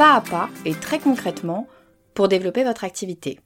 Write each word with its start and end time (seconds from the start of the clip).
pas 0.00 0.14
à 0.14 0.22
pas 0.22 0.48
et 0.64 0.72
très 0.72 0.98
concrètement 0.98 1.66
pour 2.14 2.26
développer 2.26 2.64
votre 2.64 2.84
activité. 2.84 3.38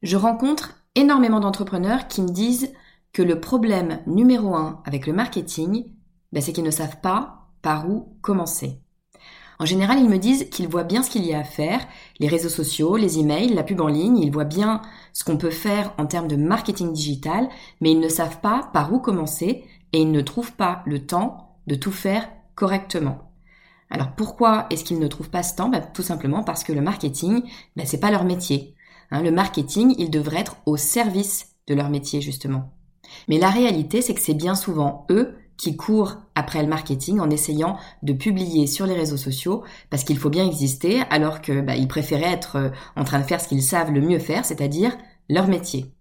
Je 0.00 0.16
rencontre 0.16 0.76
énormément 0.94 1.40
d'entrepreneurs 1.40 2.06
qui 2.06 2.22
me 2.22 2.28
disent 2.28 2.72
que 3.12 3.22
le 3.22 3.40
problème 3.40 3.98
numéro 4.06 4.54
un 4.54 4.80
avec 4.84 5.08
le 5.08 5.12
marketing, 5.12 5.86
ben, 6.30 6.40
c'est 6.40 6.52
qu'ils 6.52 6.62
ne 6.62 6.70
savent 6.70 7.00
pas 7.00 7.48
par 7.62 7.90
où 7.90 8.16
commencer. 8.20 8.80
En 9.58 9.64
général, 9.64 9.98
ils 9.98 10.08
me 10.08 10.18
disent 10.18 10.48
qu'ils 10.50 10.68
voient 10.68 10.84
bien 10.84 11.02
ce 11.02 11.10
qu'il 11.10 11.26
y 11.26 11.34
a 11.34 11.40
à 11.40 11.44
faire, 11.44 11.80
les 12.20 12.28
réseaux 12.28 12.48
sociaux, 12.48 12.96
les 12.96 13.18
emails, 13.18 13.54
la 13.54 13.64
pub 13.64 13.80
en 13.80 13.88
ligne, 13.88 14.18
ils 14.18 14.30
voient 14.30 14.44
bien 14.44 14.82
ce 15.12 15.24
qu'on 15.24 15.36
peut 15.36 15.50
faire 15.50 15.94
en 15.98 16.06
termes 16.06 16.28
de 16.28 16.36
marketing 16.36 16.92
digital, 16.92 17.48
mais 17.80 17.90
ils 17.90 17.98
ne 17.98 18.08
savent 18.08 18.38
pas 18.38 18.70
par 18.72 18.92
où 18.92 19.00
commencer 19.00 19.64
et 19.92 20.00
ils 20.00 20.12
ne 20.12 20.20
trouvent 20.20 20.54
pas 20.54 20.84
le 20.86 21.04
temps 21.04 21.56
de 21.66 21.74
tout 21.74 21.90
faire 21.90 22.28
correctement. 22.54 23.31
Alors 23.92 24.12
pourquoi 24.16 24.66
est-ce 24.70 24.84
qu'ils 24.84 24.98
ne 24.98 25.06
trouvent 25.06 25.30
pas 25.30 25.42
ce 25.42 25.54
temps 25.54 25.68
bah, 25.68 25.80
Tout 25.80 26.02
simplement 26.02 26.42
parce 26.42 26.64
que 26.64 26.72
le 26.72 26.80
marketing, 26.80 27.42
bah, 27.76 27.84
c'est 27.84 28.00
pas 28.00 28.10
leur 28.10 28.24
métier. 28.24 28.74
Hein, 29.10 29.22
le 29.22 29.30
marketing, 29.30 29.94
il 29.98 30.10
devrait 30.10 30.40
être 30.40 30.56
au 30.64 30.78
service 30.78 31.48
de 31.66 31.74
leur 31.74 31.90
métier 31.90 32.22
justement. 32.22 32.72
Mais 33.28 33.38
la 33.38 33.50
réalité, 33.50 34.00
c'est 34.00 34.14
que 34.14 34.20
c'est 34.22 34.32
bien 34.32 34.54
souvent 34.54 35.06
eux 35.10 35.36
qui 35.58 35.76
courent 35.76 36.16
après 36.34 36.62
le 36.62 36.68
marketing 36.68 37.20
en 37.20 37.28
essayant 37.28 37.76
de 38.02 38.14
publier 38.14 38.66
sur 38.66 38.86
les 38.86 38.94
réseaux 38.94 39.18
sociaux 39.18 39.62
parce 39.90 40.04
qu'il 40.04 40.16
faut 40.16 40.30
bien 40.30 40.46
exister 40.46 41.02
alors 41.10 41.42
que 41.42 41.60
bah, 41.60 41.76
ils 41.76 41.86
préféraient 41.86 42.32
être 42.32 42.56
euh, 42.56 42.70
en 42.96 43.04
train 43.04 43.20
de 43.20 43.24
faire 43.24 43.42
ce 43.42 43.48
qu'ils 43.48 43.62
savent 43.62 43.92
le 43.92 44.00
mieux 44.00 44.18
faire, 44.18 44.46
c'est-à-dire 44.46 44.96
leur 45.28 45.48
métier. 45.48 45.92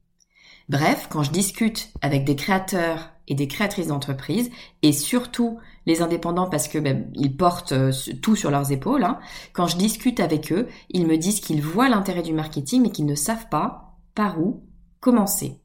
Bref, 0.71 1.07
quand 1.09 1.21
je 1.21 1.31
discute 1.31 1.91
avec 2.01 2.23
des 2.23 2.37
créateurs 2.37 3.09
et 3.27 3.35
des 3.35 3.49
créatrices 3.49 3.87
d'entreprises, 3.87 4.49
et 4.81 4.93
surtout 4.93 5.59
les 5.85 6.01
indépendants 6.01 6.49
parce 6.49 6.69
que 6.69 6.77
ben, 6.77 7.11
ils 7.13 7.35
portent 7.35 7.73
euh, 7.73 7.91
tout 8.21 8.37
sur 8.37 8.51
leurs 8.51 8.71
épaules. 8.71 9.03
Hein. 9.03 9.19
Quand 9.51 9.67
je 9.67 9.75
discute 9.75 10.21
avec 10.21 10.49
eux, 10.53 10.69
ils 10.89 11.05
me 11.05 11.17
disent 11.17 11.41
qu'ils 11.41 11.61
voient 11.61 11.89
l'intérêt 11.89 12.21
du 12.21 12.31
marketing 12.31 12.83
mais 12.83 12.91
qu'ils 12.91 13.05
ne 13.05 13.15
savent 13.15 13.49
pas 13.49 13.97
par 14.15 14.39
où 14.39 14.63
commencer. 15.01 15.59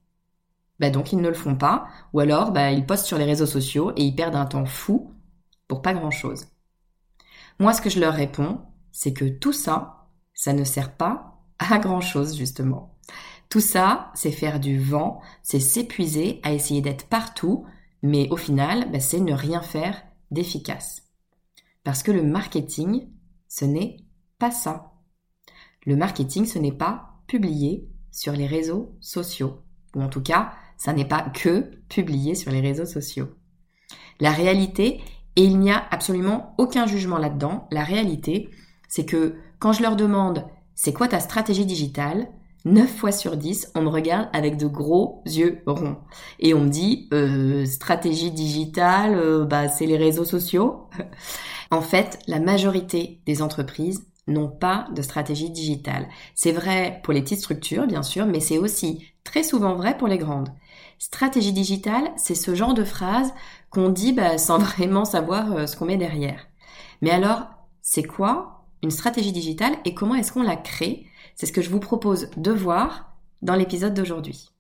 Ben 0.81 0.91
donc 0.91 1.13
ils 1.13 1.21
ne 1.21 1.29
le 1.29 1.35
font 1.35 1.55
pas, 1.55 1.87
ou 2.13 2.19
alors 2.19 2.51
ben, 2.51 2.71
ils 2.71 2.85
postent 2.85 3.07
sur 3.07 3.19
les 3.19 3.27
réseaux 3.27 3.47
sociaux 3.47 3.93
et 3.95 4.03
ils 4.03 4.17
perdent 4.17 4.35
un 4.35 4.47
temps 4.47 4.67
fou 4.67 5.13
pour 5.69 5.83
pas 5.83 5.95
grand-chose. 5.95 6.49
Moi 7.61 7.73
ce 7.75 7.81
que 7.81 7.91
je 7.91 8.01
leur 8.01 8.15
réponds, 8.15 8.59
c'est 8.91 9.13
que 9.13 9.27
tout 9.27 9.53
ça, 9.53 10.09
ça 10.35 10.53
ne 10.53 10.65
sert 10.65 10.97
pas 10.97 11.39
à 11.61 11.79
grand-chose 11.79 12.37
justement. 12.37 12.96
Tout 13.49 13.61
ça, 13.61 14.11
c'est 14.15 14.33
faire 14.33 14.61
du 14.61 14.79
vent, 14.79 15.21
c'est 15.43 15.61
s'épuiser 15.61 16.41
à 16.43 16.53
essayer 16.53 16.81
d'être 16.81 17.07
partout, 17.07 17.65
mais 18.03 18.29
au 18.31 18.37
final, 18.37 18.91
ben, 18.91 19.01
c'est 19.01 19.21
ne 19.21 19.33
rien 19.33 19.63
faire 19.63 20.03
d'efficace. 20.31 21.03
Parce 21.85 22.03
que 22.03 22.11
le 22.11 22.23
marketing, 22.23 23.09
ce 23.49 23.65
n'est 23.65 23.99
pas 24.39 24.51
ça. 24.51 24.93
Le 25.85 25.97
marketing, 25.97 26.47
ce 26.47 26.59
n'est 26.59 26.73
pas 26.73 27.21
publier 27.29 27.89
sur 28.11 28.33
les 28.33 28.47
réseaux 28.47 28.97
sociaux. 29.01 29.63
Ou 29.95 30.03
en 30.03 30.09
tout 30.09 30.23
cas, 30.23 30.53
ça 30.77 30.93
n'est 30.93 31.07
pas 31.07 31.23
que 31.23 31.71
publier 31.89 32.35
sur 32.35 32.51
les 32.51 32.61
réseaux 32.61 32.87
sociaux. 32.87 33.29
La 34.19 34.33
réalité, 34.33 35.01
et 35.37 35.45
il 35.45 35.59
n'y 35.59 35.71
a 35.71 35.87
absolument 35.91 36.55
aucun 36.59 36.87
jugement 36.87 37.19
là-dedans, 37.19 37.69
la 37.71 37.85
réalité, 37.85 38.51
c'est 38.89 39.07
que 39.07 39.37
quand 39.59 39.73
je 39.73 39.83
leur 39.83 39.97
demande 39.97 40.47
c'est 40.75 40.93
quoi 40.93 41.09
ta 41.09 41.21
stratégie 41.21 41.65
digitale, 41.65 42.29
9 42.67 42.91
fois 42.97 43.13
sur 43.13 43.37
10, 43.37 43.71
on 43.77 43.83
me 43.83 43.89
regarde 43.89 44.29
avec 44.33 44.57
de 44.57 44.67
gros 44.67 45.23
yeux 45.25 45.63
ronds. 45.67 45.99
Et 46.41 46.53
on 46.53 46.63
me 46.63 46.69
dit, 46.69 47.09
euh, 47.15 47.65
stratégie 47.65 48.33
digitale, 48.33 49.15
euh, 49.15 49.45
bah, 49.45 49.69
c'est 49.69 49.87
les 49.87 49.97
réseaux 49.97 50.25
sociaux. 50.25 50.89
en 51.71 51.81
fait, 51.81 52.19
la 52.27 52.41
majorité 52.41 53.21
des 53.25 53.41
entreprises 53.41 54.05
n'ont 54.27 54.49
pas 54.49 54.89
de 54.93 55.01
stratégie 55.01 55.51
digitale. 55.51 56.09
C'est 56.35 56.51
vrai 56.51 57.01
pour 57.05 57.15
les 57.15 57.23
petites 57.23 57.39
structures, 57.39 57.87
bien 57.87 58.03
sûr, 58.03 58.27
mais 58.27 58.41
c'est 58.41 58.59
aussi 58.59 59.07
très 59.23 59.45
souvent 59.45 59.77
vrai 59.77 59.97
pour 59.97 60.09
les 60.09 60.19
grandes. 60.19 60.49
Stratégie 60.99 61.53
digitale, 61.53 62.11
c'est 62.17 62.35
ce 62.35 62.57
genre 62.57 62.75
de 62.75 62.83
phrase 62.83 63.33
qu'on 63.71 63.91
dit 63.91 64.13
bah, 64.13 64.39
sans 64.39 64.59
vraiment 64.75 65.05
savoir 65.05 65.53
euh, 65.53 65.67
ce 65.69 65.77
qu'on 65.77 65.85
met 65.85 65.97
derrière. 65.97 66.49
Mais 67.01 67.11
alors, 67.13 67.45
c'est 67.81 68.03
quoi 68.03 68.65
une 68.83 68.91
stratégie 68.91 69.33
digitale 69.33 69.77
et 69.85 69.95
comment 69.95 70.17
est-ce 70.17 70.33
qu'on 70.33 70.43
la 70.43 70.57
crée? 70.57 71.07
C'est 71.37 71.47
ce 71.47 71.53
que 71.53 71.63
je 71.63 71.71
vous 71.71 71.81
propose 71.81 72.31
de 72.37 72.51
voir 72.51 73.17
dans 73.43 73.55
l'épisode 73.55 73.95
d'aujourd'hui. 73.95 74.51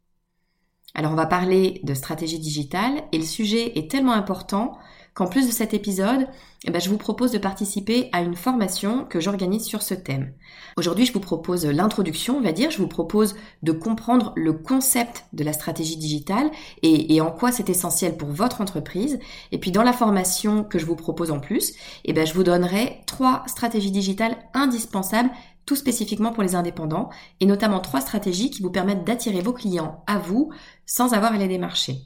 Alors 0.94 1.12
on 1.12 1.16
va 1.16 1.26
parler 1.26 1.80
de 1.82 1.94
stratégie 1.94 2.38
digitale 2.38 3.02
et 3.12 3.18
le 3.18 3.24
sujet 3.24 3.78
est 3.78 3.90
tellement 3.90 4.12
important 4.12 4.78
qu'en 5.16 5.26
plus 5.26 5.46
de 5.46 5.52
cet 5.52 5.72
épisode, 5.72 6.28
eh 6.66 6.70
ben, 6.70 6.78
je 6.78 6.90
vous 6.90 6.98
propose 6.98 7.30
de 7.32 7.38
participer 7.38 8.10
à 8.12 8.20
une 8.20 8.36
formation 8.36 9.06
que 9.06 9.18
j'organise 9.18 9.64
sur 9.64 9.80
ce 9.80 9.94
thème. 9.94 10.34
Aujourd'hui, 10.76 11.06
je 11.06 11.12
vous 11.14 11.20
propose 11.20 11.64
l'introduction, 11.64 12.36
on 12.36 12.42
va 12.42 12.52
dire, 12.52 12.70
je 12.70 12.76
vous 12.76 12.86
propose 12.86 13.34
de 13.62 13.72
comprendre 13.72 14.34
le 14.36 14.52
concept 14.52 15.24
de 15.32 15.42
la 15.42 15.54
stratégie 15.54 15.96
digitale 15.96 16.50
et, 16.82 17.18
en 17.22 17.30
quoi 17.30 17.50
c'est 17.50 17.70
essentiel 17.70 18.18
pour 18.18 18.28
votre 18.28 18.60
entreprise. 18.60 19.18
Et 19.52 19.58
puis 19.58 19.70
dans 19.70 19.82
la 19.82 19.94
formation 19.94 20.64
que 20.64 20.78
je 20.78 20.84
vous 20.84 20.96
propose 20.96 21.30
en 21.30 21.40
plus, 21.40 21.72
eh 22.04 22.12
ben, 22.12 22.26
je 22.26 22.34
vous 22.34 22.44
donnerai 22.44 23.00
trois 23.06 23.42
stratégies 23.46 23.90
digitales 23.90 24.36
indispensables 24.52 25.30
tout 25.66 25.76
spécifiquement 25.76 26.32
pour 26.32 26.42
les 26.42 26.54
indépendants, 26.54 27.10
et 27.40 27.46
notamment 27.46 27.80
trois 27.80 28.00
stratégies 28.00 28.50
qui 28.50 28.62
vous 28.62 28.70
permettent 28.70 29.04
d'attirer 29.04 29.40
vos 29.42 29.52
clients 29.52 30.02
à 30.06 30.18
vous 30.18 30.50
sans 30.86 31.12
avoir 31.12 31.32
à 31.32 31.38
les 31.38 31.48
démarcher. 31.48 31.98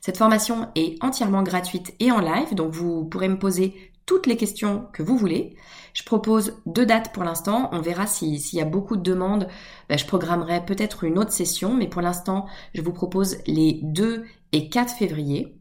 Cette 0.00 0.18
formation 0.18 0.68
est 0.74 1.02
entièrement 1.02 1.44
gratuite 1.44 1.94
et 2.00 2.10
en 2.10 2.20
live, 2.20 2.54
donc 2.54 2.72
vous 2.72 3.04
pourrez 3.04 3.28
me 3.28 3.38
poser 3.38 3.92
toutes 4.04 4.26
les 4.26 4.36
questions 4.36 4.88
que 4.92 5.02
vous 5.02 5.16
voulez. 5.16 5.56
Je 5.94 6.02
propose 6.02 6.60
deux 6.66 6.86
dates 6.86 7.12
pour 7.12 7.22
l'instant. 7.22 7.68
On 7.72 7.80
verra 7.80 8.06
s'il 8.06 8.36
y 8.52 8.60
a 8.60 8.64
beaucoup 8.64 8.96
de 8.96 9.02
demandes. 9.02 9.46
Ben, 9.88 9.96
je 9.96 10.06
programmerai 10.06 10.64
peut-être 10.64 11.04
une 11.04 11.18
autre 11.18 11.32
session, 11.32 11.74
mais 11.74 11.86
pour 11.86 12.02
l'instant, 12.02 12.46
je 12.74 12.82
vous 12.82 12.92
propose 12.92 13.38
les 13.46 13.80
2 13.82 14.24
et 14.52 14.68
4 14.68 14.94
février. 14.94 15.56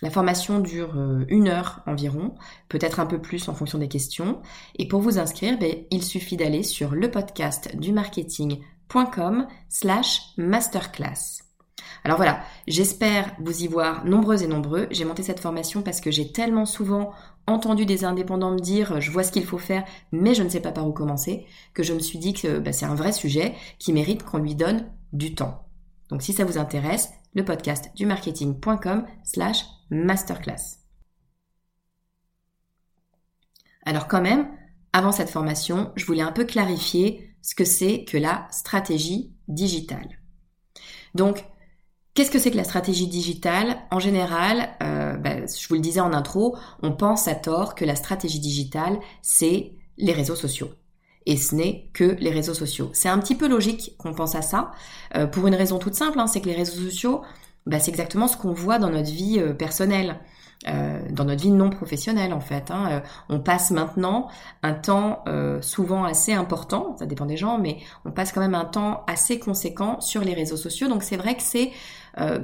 La 0.00 0.10
formation 0.10 0.60
dure 0.60 0.96
euh, 0.96 1.24
une 1.28 1.48
heure 1.48 1.82
environ, 1.86 2.34
peut-être 2.68 3.00
un 3.00 3.06
peu 3.06 3.20
plus 3.20 3.48
en 3.48 3.54
fonction 3.54 3.78
des 3.78 3.88
questions. 3.88 4.40
Et 4.78 4.86
pour 4.86 5.00
vous 5.00 5.18
inscrire, 5.18 5.58
ben, 5.58 5.74
il 5.90 6.04
suffit 6.04 6.36
d'aller 6.36 6.62
sur 6.62 6.94
le 6.94 7.10
podcast 7.10 7.76
du 7.76 7.92
marketing.com 7.92 9.46
slash 9.68 10.20
masterclass. 10.36 11.42
Alors 12.04 12.16
voilà, 12.16 12.40
j'espère 12.66 13.34
vous 13.40 13.64
y 13.64 13.66
voir 13.66 14.04
nombreux 14.04 14.42
et 14.42 14.46
nombreux. 14.46 14.86
J'ai 14.90 15.04
monté 15.04 15.22
cette 15.22 15.40
formation 15.40 15.82
parce 15.82 16.00
que 16.00 16.10
j'ai 16.10 16.30
tellement 16.30 16.64
souvent 16.64 17.12
entendu 17.46 17.86
des 17.86 18.04
indépendants 18.04 18.52
me 18.52 18.58
dire 18.58 19.00
je 19.00 19.10
vois 19.10 19.24
ce 19.24 19.32
qu'il 19.32 19.44
faut 19.44 19.58
faire 19.58 19.84
mais 20.12 20.34
je 20.34 20.42
ne 20.42 20.48
sais 20.48 20.60
pas 20.60 20.70
par 20.70 20.86
où 20.86 20.92
commencer 20.92 21.46
que 21.74 21.82
je 21.82 21.94
me 21.94 21.98
suis 21.98 22.18
dit 22.18 22.34
que 22.34 22.58
ben, 22.58 22.72
c'est 22.72 22.86
un 22.86 22.94
vrai 22.94 23.12
sujet 23.12 23.54
qui 23.78 23.92
mérite 23.92 24.22
qu'on 24.22 24.38
lui 24.38 24.54
donne 24.54 24.86
du 25.12 25.34
temps. 25.34 25.64
Donc 26.10 26.22
si 26.22 26.32
ça 26.32 26.44
vous 26.44 26.58
intéresse, 26.58 27.10
le 27.34 27.44
podcast 27.44 27.90
du 27.94 28.06
marketing.com 28.06 29.04
slash 29.24 29.64
masterclass. 29.90 30.78
Alors 33.84 34.08
quand 34.08 34.20
même, 34.20 34.48
avant 34.92 35.12
cette 35.12 35.30
formation, 35.30 35.92
je 35.96 36.04
voulais 36.04 36.22
un 36.22 36.32
peu 36.32 36.44
clarifier 36.44 37.34
ce 37.42 37.54
que 37.54 37.64
c'est 37.64 38.04
que 38.04 38.18
la 38.18 38.46
stratégie 38.50 39.34
digitale. 39.48 40.20
Donc, 41.14 41.44
Qu'est-ce 42.18 42.32
que 42.32 42.40
c'est 42.40 42.50
que 42.50 42.56
la 42.56 42.64
stratégie 42.64 43.06
digitale? 43.06 43.78
En 43.92 44.00
général, 44.00 44.70
euh, 44.82 45.16
ben, 45.16 45.46
je 45.46 45.68
vous 45.68 45.76
le 45.76 45.80
disais 45.80 46.00
en 46.00 46.12
intro, 46.12 46.56
on 46.82 46.90
pense 46.90 47.28
à 47.28 47.36
tort 47.36 47.76
que 47.76 47.84
la 47.84 47.94
stratégie 47.94 48.40
digitale, 48.40 48.98
c'est 49.22 49.74
les 49.98 50.12
réseaux 50.12 50.34
sociaux. 50.34 50.70
Et 51.26 51.36
ce 51.36 51.54
n'est 51.54 51.90
que 51.94 52.16
les 52.18 52.30
réseaux 52.30 52.54
sociaux. 52.54 52.90
C'est 52.92 53.08
un 53.08 53.20
petit 53.20 53.36
peu 53.36 53.46
logique 53.46 53.94
qu'on 53.98 54.14
pense 54.14 54.34
à 54.34 54.42
ça, 54.42 54.72
euh, 55.14 55.28
pour 55.28 55.46
une 55.46 55.54
raison 55.54 55.78
toute 55.78 55.94
simple, 55.94 56.18
hein, 56.18 56.26
c'est 56.26 56.40
que 56.40 56.48
les 56.48 56.56
réseaux 56.56 56.82
sociaux, 56.82 57.22
ben, 57.66 57.80
c'est 57.80 57.90
exactement 57.90 58.28
ce 58.28 58.36
qu'on 58.36 58.52
voit 58.52 58.78
dans 58.78 58.90
notre 58.90 59.10
vie 59.10 59.38
euh, 59.38 59.52
personnelle. 59.52 60.20
Euh, 60.66 60.98
dans 61.12 61.24
notre 61.24 61.42
vie 61.42 61.52
non 61.52 61.70
professionnelle 61.70 62.32
en 62.32 62.40
fait. 62.40 62.72
Hein. 62.72 62.88
Euh, 62.90 63.00
on 63.28 63.38
passe 63.38 63.70
maintenant 63.70 64.26
un 64.64 64.74
temps 64.74 65.22
euh, 65.28 65.62
souvent 65.62 66.02
assez 66.02 66.32
important, 66.32 66.96
ça 66.98 67.06
dépend 67.06 67.26
des 67.26 67.36
gens, 67.36 67.58
mais 67.58 67.78
on 68.04 68.10
passe 68.10 68.32
quand 68.32 68.40
même 68.40 68.56
un 68.56 68.64
temps 68.64 69.04
assez 69.06 69.38
conséquent 69.38 70.00
sur 70.00 70.22
les 70.22 70.34
réseaux 70.34 70.56
sociaux. 70.56 70.88
Donc 70.88 71.04
c'est 71.04 71.16
vrai 71.16 71.36
que 71.36 71.42
c'est 71.42 71.70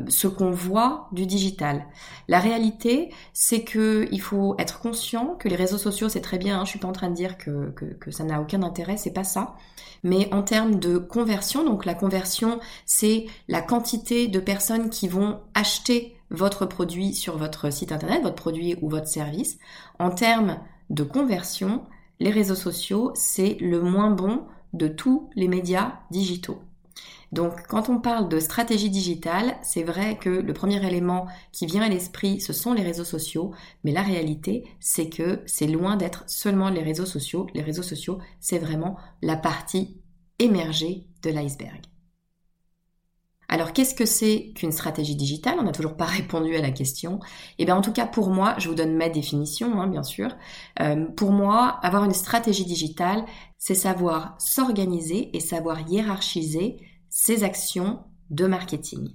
ce 0.06 0.28
qu'on 0.28 0.52
voit 0.52 1.08
du 1.10 1.26
digital. 1.26 1.84
La 2.28 2.38
réalité, 2.38 3.12
c'est 3.32 3.64
que 3.64 4.06
il 4.12 4.20
faut 4.20 4.54
être 4.58 4.78
conscient 4.78 5.34
que 5.36 5.48
les 5.48 5.56
réseaux 5.56 5.78
sociaux, 5.78 6.08
c'est 6.08 6.20
très 6.20 6.38
bien. 6.38 6.60
Hein, 6.60 6.64
je 6.64 6.70
suis 6.70 6.78
pas 6.78 6.86
en 6.86 6.92
train 6.92 7.10
de 7.10 7.14
dire 7.16 7.36
que, 7.38 7.70
que, 7.70 7.86
que 7.86 8.12
ça 8.12 8.22
n'a 8.22 8.40
aucun 8.40 8.62
intérêt, 8.62 8.96
c'est 8.96 9.12
pas 9.12 9.24
ça. 9.24 9.56
Mais 10.04 10.32
en 10.32 10.42
termes 10.42 10.78
de 10.78 10.98
conversion, 10.98 11.64
donc 11.64 11.86
la 11.86 11.94
conversion, 11.94 12.60
c'est 12.86 13.26
la 13.48 13.62
quantité 13.62 14.28
de 14.28 14.38
personnes 14.38 14.90
qui 14.90 15.08
vont 15.08 15.40
acheter 15.54 16.13
votre 16.30 16.66
produit 16.66 17.14
sur 17.14 17.36
votre 17.36 17.70
site 17.72 17.92
internet, 17.92 18.22
votre 18.22 18.34
produit 18.34 18.76
ou 18.82 18.88
votre 18.88 19.08
service. 19.08 19.58
En 19.98 20.10
termes 20.10 20.58
de 20.90 21.02
conversion, 21.02 21.84
les 22.20 22.30
réseaux 22.30 22.54
sociaux, 22.54 23.12
c'est 23.14 23.56
le 23.60 23.80
moins 23.80 24.10
bon 24.10 24.44
de 24.72 24.88
tous 24.88 25.30
les 25.36 25.48
médias 25.48 25.94
digitaux. 26.10 26.60
Donc 27.32 27.66
quand 27.66 27.88
on 27.88 27.98
parle 27.98 28.28
de 28.28 28.38
stratégie 28.38 28.90
digitale, 28.90 29.56
c'est 29.62 29.82
vrai 29.82 30.16
que 30.18 30.30
le 30.30 30.52
premier 30.52 30.84
élément 30.86 31.26
qui 31.50 31.66
vient 31.66 31.82
à 31.82 31.88
l'esprit, 31.88 32.40
ce 32.40 32.52
sont 32.52 32.72
les 32.72 32.82
réseaux 32.82 33.04
sociaux, 33.04 33.52
mais 33.82 33.90
la 33.90 34.02
réalité, 34.02 34.64
c'est 34.78 35.08
que 35.08 35.42
c'est 35.46 35.66
loin 35.66 35.96
d'être 35.96 36.22
seulement 36.28 36.70
les 36.70 36.82
réseaux 36.82 37.06
sociaux. 37.06 37.48
Les 37.52 37.62
réseaux 37.62 37.82
sociaux, 37.82 38.18
c'est 38.38 38.58
vraiment 38.58 38.96
la 39.20 39.36
partie 39.36 39.96
émergée 40.38 41.08
de 41.22 41.30
l'iceberg. 41.30 41.93
Alors 43.48 43.72
qu'est-ce 43.72 43.94
que 43.94 44.06
c'est 44.06 44.52
qu'une 44.54 44.72
stratégie 44.72 45.16
digitale? 45.16 45.56
On 45.58 45.64
n'a 45.64 45.72
toujours 45.72 45.96
pas 45.96 46.04
répondu 46.06 46.54
à 46.56 46.62
la 46.62 46.70
question. 46.70 47.20
Eh 47.58 47.64
bien 47.64 47.76
en 47.76 47.82
tout 47.82 47.92
cas 47.92 48.06
pour 48.06 48.30
moi, 48.30 48.54
je 48.58 48.68
vous 48.68 48.74
donne 48.74 48.96
ma 48.96 49.08
définition, 49.08 49.80
hein, 49.80 49.86
bien 49.86 50.02
sûr. 50.02 50.36
Euh, 50.80 51.06
pour 51.16 51.32
moi, 51.32 51.78
avoir 51.82 52.04
une 52.04 52.14
stratégie 52.14 52.64
digitale, 52.64 53.24
c'est 53.58 53.74
savoir 53.74 54.36
s'organiser 54.38 55.36
et 55.36 55.40
savoir 55.40 55.88
hiérarchiser 55.88 56.78
ses 57.10 57.44
actions 57.44 58.00
de 58.30 58.46
marketing. 58.46 59.14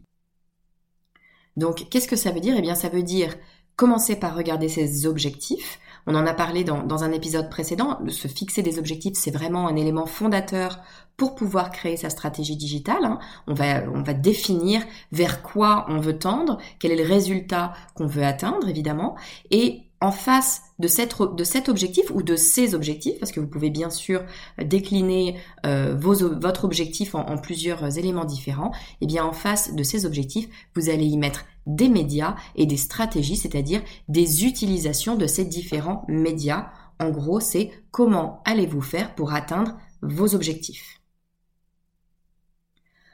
Donc 1.58 1.90
qu'est-ce 1.90 2.08
que 2.08 2.16
ça 2.16 2.32
veut 2.32 2.40
dire? 2.40 2.56
Eh 2.58 2.62
bien 2.62 2.76
ça 2.76 2.90
veut 2.90 3.04
dire 3.04 3.36
commencer 3.76 4.16
par 4.16 4.36
regarder 4.36 4.70
ses 4.70 5.06
objectifs. 5.06 5.80
On 6.08 6.16
en 6.16 6.26
a 6.26 6.34
parlé 6.34 6.64
dans, 6.64 6.84
dans 6.84 7.04
un 7.04 7.12
épisode 7.12 7.50
précédent. 7.50 8.00
Se 8.10 8.28
fixer 8.28 8.62
des 8.62 8.80
objectifs, 8.80 9.14
c'est 9.16 9.32
vraiment 9.32 9.68
un 9.68 9.76
élément 9.76 10.06
fondateur 10.06 10.80
pour 11.18 11.36
pouvoir 11.36 11.70
créer 11.70 11.98
sa 11.98 12.10
stratégie 12.10 12.56
digitale. 12.56 13.04
Hein. 13.04 13.20
On, 13.46 13.54
va, 13.54 13.84
on 13.94 14.02
va 14.02 14.14
définir 14.14 14.82
vers 15.12 15.44
quoi 15.44 15.86
on 15.90 16.00
veut 16.00 16.18
tendre, 16.18 16.58
quel 16.80 16.92
est 16.92 16.96
le 16.96 17.08
résultat 17.08 17.74
qu'on 17.94 18.08
veut 18.08 18.24
atteindre, 18.24 18.68
évidemment. 18.68 19.16
Et 19.52 19.84
en 20.02 20.12
face 20.12 20.62
de, 20.80 20.88
cette, 20.88 21.16
de 21.22 21.44
cet 21.44 21.68
objectif 21.68 22.10
ou 22.12 22.24
de 22.24 22.38
ces 22.38 22.74
objectifs, 22.74 23.20
parce 23.20 23.34
que 23.34 23.42
vous 23.42 23.48
pouvez 23.48 23.70
bien 23.70 23.90
sûr 23.90 24.24
décliner 24.64 25.36
euh, 25.66 25.94
vos, 26.00 26.16
votre 26.40 26.64
objectif 26.64 27.16
en, 27.16 27.26
en, 27.28 27.38
plusieurs 27.38 27.98
éléments 27.98 28.24
différents, 28.24 28.72
et 28.72 28.98
eh 29.02 29.06
bien 29.06 29.26
en 29.26 29.34
face 29.34 29.76
de 29.76 29.84
ces 29.84 30.06
objectifs, 30.06 30.48
vous 30.76 30.90
allez 30.90 31.06
y 31.06 31.18
mettre 31.18 31.44
des 31.66 31.90
médias 31.90 32.36
et 32.56 32.66
des 32.66 32.78
stratégies, 32.78 33.38
c'est-à-dire 33.38 33.82
des 34.08 34.46
utilisations 34.46 35.16
de 35.16 35.28
ces 35.28 35.46
différents 35.46 36.06
médias. 36.08 36.70
En 37.00 37.10
gros, 37.10 37.40
c'est 37.40 37.72
comment 37.92 38.42
allez-vous 38.46 38.82
faire 38.82 39.16
pour 39.16 39.34
atteindre 39.34 39.78
vos 40.02 40.36
objectifs? 40.36 40.99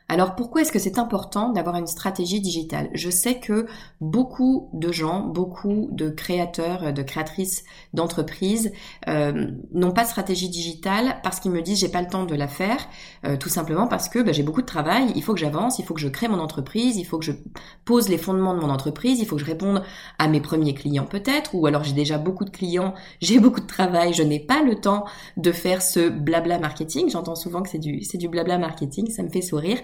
Alors 0.07 0.35
pourquoi 0.35 0.61
est-ce 0.61 0.71
que 0.71 0.77
c'est 0.77 0.99
important 0.99 1.49
d'avoir 1.49 1.77
une 1.77 1.87
stratégie 1.87 2.39
digitale? 2.39 2.89
Je 2.93 3.09
sais 3.09 3.39
que 3.39 3.65
beaucoup 4.01 4.69
de 4.73 4.91
gens, 4.91 5.21
beaucoup 5.21 5.89
de 5.91 6.09
créateurs, 6.09 6.93
de 6.93 7.01
créatrices 7.01 7.63
d'entreprises 7.93 8.71
euh, 9.07 9.47
n'ont 9.73 9.91
pas 9.91 10.03
de 10.03 10.09
stratégie 10.09 10.47
digitale 10.49 11.17
parce 11.23 11.39
qu'ils 11.39 11.51
me 11.51 11.61
disent 11.63 11.79
j'ai 11.79 11.89
pas 11.89 12.03
le 12.03 12.07
temps 12.07 12.25
de 12.25 12.35
la 12.35 12.47
faire, 12.47 12.77
euh, 13.25 13.35
tout 13.35 13.49
simplement 13.49 13.87
parce 13.87 14.07
que 14.07 14.19
bah, 14.19 14.31
j'ai 14.31 14.43
beaucoup 14.43 14.61
de 14.61 14.67
travail, 14.67 15.11
il 15.15 15.23
faut 15.23 15.33
que 15.33 15.39
j'avance, 15.39 15.79
il 15.79 15.85
faut 15.85 15.95
que 15.95 15.99
je 15.99 16.07
crée 16.07 16.27
mon 16.27 16.39
entreprise, 16.39 16.97
il 16.97 17.05
faut 17.05 17.17
que 17.17 17.25
je 17.25 17.31
pose 17.83 18.07
les 18.07 18.19
fondements 18.19 18.53
de 18.53 18.59
mon 18.59 18.69
entreprise, 18.69 19.19
il 19.19 19.25
faut 19.25 19.37
que 19.37 19.41
je 19.41 19.47
réponde 19.47 19.81
à 20.19 20.27
mes 20.27 20.39
premiers 20.39 20.75
clients 20.75 21.05
peut-être, 21.05 21.55
ou 21.55 21.65
alors 21.65 21.83
j'ai 21.83 21.93
déjà 21.93 22.19
beaucoup 22.19 22.45
de 22.45 22.51
clients, 22.51 22.93
j'ai 23.21 23.39
beaucoup 23.39 23.61
de 23.61 23.65
travail, 23.67 24.13
je 24.13 24.21
n'ai 24.21 24.39
pas 24.39 24.61
le 24.61 24.75
temps 24.75 25.05
de 25.37 25.51
faire 25.51 25.81
ce 25.81 26.09
blabla 26.09 26.59
marketing. 26.59 27.09
J'entends 27.09 27.35
souvent 27.35 27.63
que 27.63 27.69
c'est 27.69 27.79
du 27.79 28.03
c'est 28.03 28.19
du 28.19 28.27
blabla 28.27 28.59
marketing, 28.59 29.09
ça 29.09 29.23
me 29.23 29.29
fait 29.29 29.41
sourire. 29.41 29.79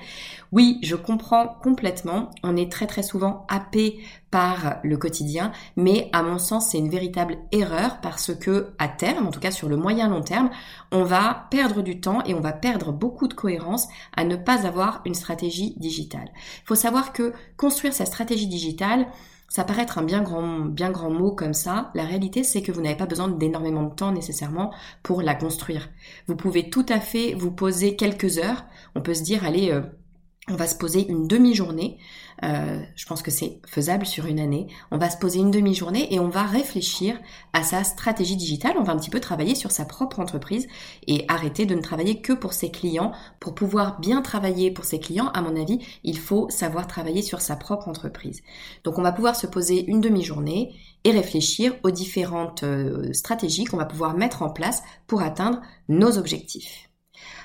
Oui, 0.52 0.80
je 0.84 0.96
comprends 0.96 1.48
complètement. 1.48 2.30
On 2.44 2.58
est 2.58 2.72
très 2.72 2.88
très 2.88 3.04
souvent 3.04 3.46
happé 3.48 4.00
par 4.32 4.80
le 4.84 4.98
quotidien, 4.98 5.52
mais 5.78 6.10
à 6.12 6.24
mon 6.24 6.40
sens, 6.40 6.70
c'est 6.70 6.78
une 6.78 6.90
véritable 6.90 7.38
erreur 7.52 8.02
parce 8.02 8.34
que 8.36 8.74
à 8.78 8.88
terme, 8.88 9.28
en 9.28 9.32
tout 9.32 9.40
cas 9.40 9.52
sur 9.52 9.70
le 9.70 9.78
moyen 9.78 10.10
long 10.10 10.22
terme, 10.22 10.50
on 10.92 11.04
va 11.04 11.48
perdre 11.52 11.82
du 11.82 12.02
temps 12.02 12.24
et 12.26 12.34
on 12.34 12.42
va 12.42 12.54
perdre 12.54 12.92
beaucoup 12.92 13.28
de 13.28 13.34
cohérence 13.34 13.88
à 14.16 14.24
ne 14.24 14.36
pas 14.36 14.68
avoir 14.68 15.02
une 15.06 15.16
stratégie 15.16 15.76
digitale. 15.78 16.32
Il 16.36 16.68
faut 16.68 16.76
savoir 16.76 17.14
que 17.14 17.34
construire 17.56 17.94
sa 17.94 18.06
stratégie 18.06 18.48
digitale, 18.48 19.08
ça 19.52 19.66
paraît 19.66 19.82
être 19.82 19.98
un 19.98 20.04
bien 20.04 20.22
grand, 20.22 20.60
bien 20.60 20.92
grand 20.92 21.10
mot 21.10 21.32
comme 21.32 21.54
ça. 21.54 21.92
La 21.94 22.06
réalité, 22.06 22.42
c'est 22.46 22.62
que 22.62 22.72
vous 22.72 22.80
n'avez 22.80 22.96
pas 22.96 23.06
besoin 23.06 23.28
d'énormément 23.28 23.84
de 23.84 23.94
temps 23.94 24.14
nécessairement 24.14 24.72
pour 25.04 25.22
la 25.22 25.36
construire. 25.36 25.90
Vous 26.28 26.38
pouvez 26.38 26.70
tout 26.70 26.86
à 26.88 27.02
fait 27.02 27.34
vous 27.34 27.52
poser 27.52 27.98
quelques 27.98 28.38
heures. 28.38 28.64
On 28.96 29.02
peut 29.02 29.14
se 29.14 29.24
dire, 29.24 29.44
allez, 29.44 29.72
euh, 29.72 29.82
on 30.50 30.56
va 30.56 30.66
se 30.66 30.76
poser 30.76 31.08
une 31.08 31.28
demi-journée, 31.28 32.00
euh, 32.44 32.82
je 32.96 33.06
pense 33.06 33.22
que 33.22 33.30
c'est 33.30 33.60
faisable 33.68 34.08
sur 34.08 34.26
une 34.26 34.40
année, 34.40 34.68
on 34.90 34.98
va 34.98 35.12
se 35.12 35.18
poser 35.18 35.40
une 35.40 35.52
demi-journée 35.52 36.12
et 36.12 36.20
on 36.20 36.30
va 36.30 36.42
réfléchir 36.44 37.20
à 37.54 37.62
sa 37.62 37.84
stratégie 37.84 38.36
digitale, 38.36 38.74
on 38.80 38.84
va 38.84 38.94
un 38.94 38.98
petit 38.98 39.12
peu 39.12 39.20
travailler 39.20 39.54
sur 39.54 39.70
sa 39.70 39.86
propre 39.86 40.20
entreprise 40.20 40.68
et 41.06 41.26
arrêter 41.28 41.68
de 41.68 41.76
ne 41.76 41.82
travailler 41.82 42.22
que 42.22 42.34
pour 42.34 42.54
ses 42.54 42.72
clients. 42.72 43.12
Pour 43.40 43.54
pouvoir 43.54 44.00
bien 44.00 44.24
travailler 44.24 44.72
pour 44.72 44.84
ses 44.84 45.00
clients, 45.00 45.28
à 45.28 45.44
mon 45.44 45.56
avis, 45.56 45.80
il 46.04 46.18
faut 46.18 46.50
savoir 46.50 46.88
travailler 46.88 47.22
sur 47.22 47.40
sa 47.40 47.56
propre 47.56 47.88
entreprise. 47.88 48.42
Donc 48.84 48.98
on 48.98 49.04
va 49.04 49.12
pouvoir 49.12 49.36
se 49.36 49.46
poser 49.46 49.86
une 49.86 50.02
demi-journée 50.02 50.74
et 51.04 51.12
réfléchir 51.12 51.76
aux 51.84 51.92
différentes 51.92 52.64
euh, 52.64 53.14
stratégies 53.14 53.66
qu'on 53.66 53.78
va 53.78 53.86
pouvoir 53.86 54.18
mettre 54.18 54.42
en 54.42 54.50
place 54.50 54.82
pour 55.06 55.22
atteindre 55.22 55.62
nos 55.88 56.18
objectifs. 56.18 56.90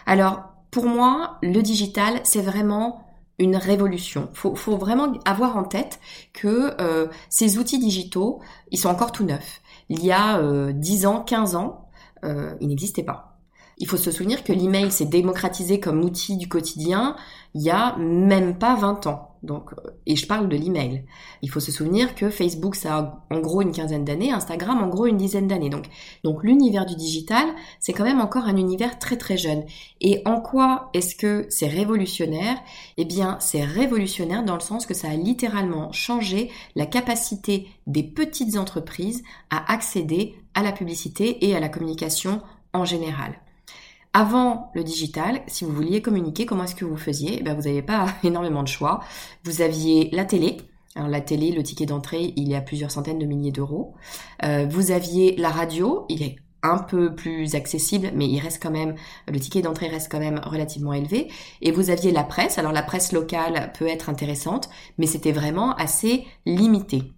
Alors, 0.07 0.56
pour 0.77 0.85
moi, 0.85 1.39
le 1.43 1.63
digital, 1.63 2.21
c'est 2.25 2.43
vraiment 2.43 3.01
une 3.39 3.57
révolution. 3.57 4.29
Faut, 4.35 4.55
faut 4.55 4.77
vraiment 4.77 5.15
avoir 5.25 5.57
en 5.57 5.65
tête 5.65 6.01
que 6.35 6.79
euh, 6.83 7.07
ces 7.31 7.57
outils 7.57 7.79
digitaux, 7.79 8.43
ils 8.71 8.79
sont 8.79 8.91
encore 8.91 9.11
tout 9.11 9.25
neufs. 9.25 9.63
Il 9.89 10.05
y 10.05 10.13
a 10.13 10.39
euh, 10.39 10.73
10 10.75 11.07
ans, 11.07 11.23
15 11.23 11.57
ans, 11.57 11.89
euh, 12.25 12.55
ils 12.61 12.69
n'existaient 12.69 13.05
pas. 13.05 13.39
Il 13.79 13.89
faut 13.89 13.97
se 13.97 14.11
souvenir 14.11 14.45
que 14.45 14.53
l'email 14.53 14.93
s'est 14.93 15.07
démocratisé 15.07 15.81
comme 15.81 16.05
outil 16.05 16.37
du 16.37 16.47
quotidien 16.47 17.17
il 17.55 17.63
y 17.63 17.71
a 17.71 17.97
même 17.97 18.59
pas 18.59 18.75
20 18.77 19.07
ans. 19.07 19.36
Donc, 19.47 19.73
euh, 19.73 19.91
et 20.07 20.17
je 20.17 20.27
parle 20.27 20.49
de 20.49 20.57
l'email. 20.57 21.05
Il 21.43 21.51
faut 21.51 21.61
se 21.61 21.73
souvenir 21.73 22.15
que 22.15 22.29
Facebook, 22.29 22.75
ça 22.75 22.99
a 22.99 23.27
en 23.31 23.39
gros 23.39 23.63
une 23.63 23.73
quinzaine 23.73 24.05
d'années, 24.05 24.33
Instagram 24.33 24.83
en 24.83 24.89
gros 24.89 25.07
une 25.07 25.17
dizaine 25.17 25.47
d'années. 25.47 25.71
Donc, 25.71 25.87
donc 26.25 26.43
l'univers 26.43 26.85
du 26.85 26.97
digital, 26.97 27.47
c'est 27.81 27.93
quand 27.93 28.05
même 28.05 28.21
encore 28.21 28.45
un 28.45 28.57
univers 28.57 28.99
très 28.99 29.17
très 29.17 29.37
jeune. 29.37 29.65
Et 30.01 30.23
en 30.25 30.41
quoi 30.41 30.91
est-ce 30.93 31.15
que 31.15 31.47
c'est 31.49 31.69
révolutionnaire? 31.69 32.59
Eh 32.97 33.05
bien, 33.05 33.39
c'est 33.41 33.65
révolutionnaire 33.65 34.45
dans 34.45 34.55
le 34.55 34.61
sens 34.61 34.85
que 34.85 34.95
ça 34.95 35.09
a 35.09 35.15
littéralement 35.15 35.93
changé 35.93 36.51
la 36.75 36.87
capacité 36.87 37.69
des 37.87 38.03
petites 38.03 38.57
entreprises 38.57 39.23
à 39.51 39.73
accéder 39.73 40.35
à 40.55 40.63
la 40.63 40.73
publicité 40.73 41.47
et 41.47 41.55
à 41.55 41.61
la 41.61 41.69
communication 41.69 42.43
en 42.73 42.85
général. 42.85 43.41
Avant 44.19 44.71
le 44.75 44.83
digital, 44.83 45.43
si 45.47 45.67
vous 45.67 45.73
vouliez 45.73 46.01
communiquer, 46.01 46.47
comment 46.47 46.65
est-ce 46.65 46.75
que 46.75 46.87
vous 46.87 46.97
faisiez? 46.97 47.37
Eh 47.39 47.43
ben, 47.43 47.55
Vous 47.55 47.65
n'aviez 47.65 47.83
pas 47.83 48.07
énormément 48.25 48.63
de 48.63 48.69
choix. 48.69 49.01
Vous 49.45 49.61
aviez 49.61 50.09
la 50.11 50.25
télé. 50.25 50.57
Alors 50.95 51.11
la 51.11 51.21
télé, 51.21 51.53
le 51.53 51.63
ticket 51.63 51.85
d'entrée, 51.85 52.33
il 52.35 52.49
y 52.49 52.55
a 52.55 52.63
plusieurs 52.63 52.91
centaines 52.91 53.19
de 53.19 53.27
milliers 53.27 53.53
d'euros. 53.53 53.93
Euh, 54.43 54.67
vous 54.71 54.91
aviez 54.91 55.37
la 55.37 55.51
radio, 55.51 56.07
il 56.09 56.23
est 56.23 56.37
un 56.63 56.79
peu 56.79 57.15
plus 57.15 57.55
accessible, 57.57 58.11
mais 58.15 58.27
il 58.27 58.41
reste 58.41 58.63
quand 58.63 58.71
même, 58.71 58.95
le 59.31 59.39
ticket 59.39 59.61
d'entrée 59.61 59.89
reste 59.89 60.11
quand 60.11 60.19
même 60.19 60.41
relativement 60.43 60.95
élevé. 60.95 61.31
Et 61.61 61.71
vous 61.71 61.91
aviez 61.91 62.11
la 62.11 62.25
presse. 62.25 62.57
Alors 62.57 62.73
la 62.73 62.83
presse 62.83 63.13
locale 63.13 63.71
peut 63.79 63.87
être 63.87 64.09
intéressante, 64.09 64.71
mais 64.97 65.07
c'était 65.07 65.33
vraiment 65.33 65.75
assez 65.75 66.25
limité. 66.47 67.13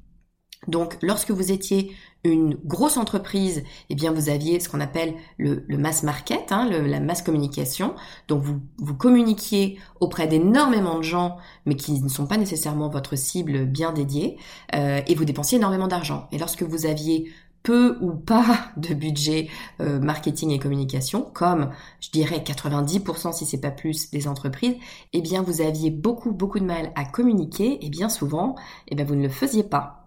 Donc, 0.67 0.99
lorsque 1.03 1.31
vous 1.31 1.53
étiez 1.53 1.93
une 2.25 2.55
grosse 2.65 2.97
entreprise, 2.97 3.63
eh 3.91 3.95
bien, 3.95 4.13
vous 4.13 4.29
aviez 4.29 4.61
ce 4.61 4.69
qu'on 4.69 4.81
appelle 4.81 5.15
le, 5.39 5.65
mass 5.71 6.03
market, 6.03 6.51
hein, 6.51 6.69
la 6.69 7.01
mass 7.01 7.23
communication. 7.23 7.95
Donc, 8.27 8.43
vous, 8.43 8.61
vous 8.79 8.95
communiquiez 8.95 9.79
auprès 10.01 10.27
d'énormément 10.27 10.99
de 10.99 11.03
gens, 11.03 11.39
mais 11.65 11.77
qui 11.77 12.01
ne 12.01 12.09
sont 12.09 12.27
pas 12.27 12.37
nécessairement 12.37 12.89
votre 12.89 13.17
cible 13.17 13.67
bien 13.67 13.93
dédiée, 13.93 14.37
euh, 14.75 15.01
et 15.07 15.15
vous 15.15 15.25
dépensiez 15.25 15.59
énormément 15.59 15.89
d'argent. 15.89 16.29
Et 16.33 16.39
lorsque 16.39 16.63
vous 16.63 16.87
aviez 16.87 17.31
peu 17.63 17.99
ou 18.01 18.13
pas 18.13 18.71
de 18.77 18.95
budget 18.95 19.49
euh, 19.81 20.01
marketing 20.01 20.51
et 20.51 20.59
communication, 20.59 21.23
comme 21.33 21.71
je 22.01 22.11
dirais 22.11 22.39
90% 22.39 23.33
si 23.33 23.47
c'est 23.47 23.61
pas 23.61 23.71
plus 23.71 24.11
des 24.11 24.29
entreprises, 24.29 24.77
eh 25.13 25.21
bien 25.21 25.43
vous 25.43 25.61
aviez 25.61 25.91
beaucoup 25.91 26.33
beaucoup 26.33 26.61
de 26.61 26.65
mal 26.65 26.93
à 26.95 27.05
communiquer 27.05 27.85
et 27.85 27.91
bien 27.91 28.09
souvent, 28.09 28.55
eh 28.89 28.95
bien 28.95 29.05
vous 29.05 29.17
ne 29.17 29.23
le 29.23 29.29
faisiez 29.29 29.65
pas. 29.65 29.98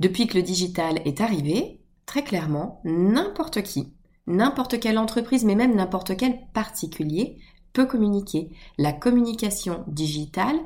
Depuis 0.00 0.26
que 0.26 0.36
le 0.36 0.42
digital 0.42 1.00
est 1.04 1.20
arrivé, 1.20 1.78
très 2.06 2.24
clairement, 2.24 2.80
n'importe 2.84 3.62
qui, 3.62 3.92
n'importe 4.26 4.80
quelle 4.80 4.98
entreprise, 4.98 5.44
mais 5.44 5.54
même 5.54 5.76
n'importe 5.76 6.16
quel 6.16 6.40
particulier 6.54 7.36
peut 7.74 7.86
communiquer. 7.86 8.50
La 8.78 8.92
communication 8.92 9.84
digitale 9.86 10.58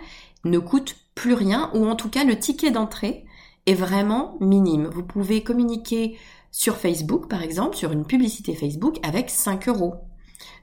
ne 0.44 0.58
coûte 0.58 0.96
plus 1.14 1.34
rien, 1.34 1.70
ou 1.74 1.86
en 1.86 1.96
tout 1.96 2.08
cas 2.08 2.24
le 2.24 2.38
ticket 2.38 2.70
d'entrée 2.70 3.26
est 3.66 3.74
vraiment 3.74 4.36
minime. 4.40 4.86
Vous 4.86 5.02
pouvez 5.02 5.42
communiquer 5.42 6.16
sur 6.52 6.76
Facebook, 6.76 7.28
par 7.28 7.42
exemple, 7.42 7.76
sur 7.76 7.90
une 7.90 8.06
publicité 8.06 8.54
Facebook 8.54 8.98
avec 9.02 9.30
5 9.30 9.68
euros. 9.68 9.96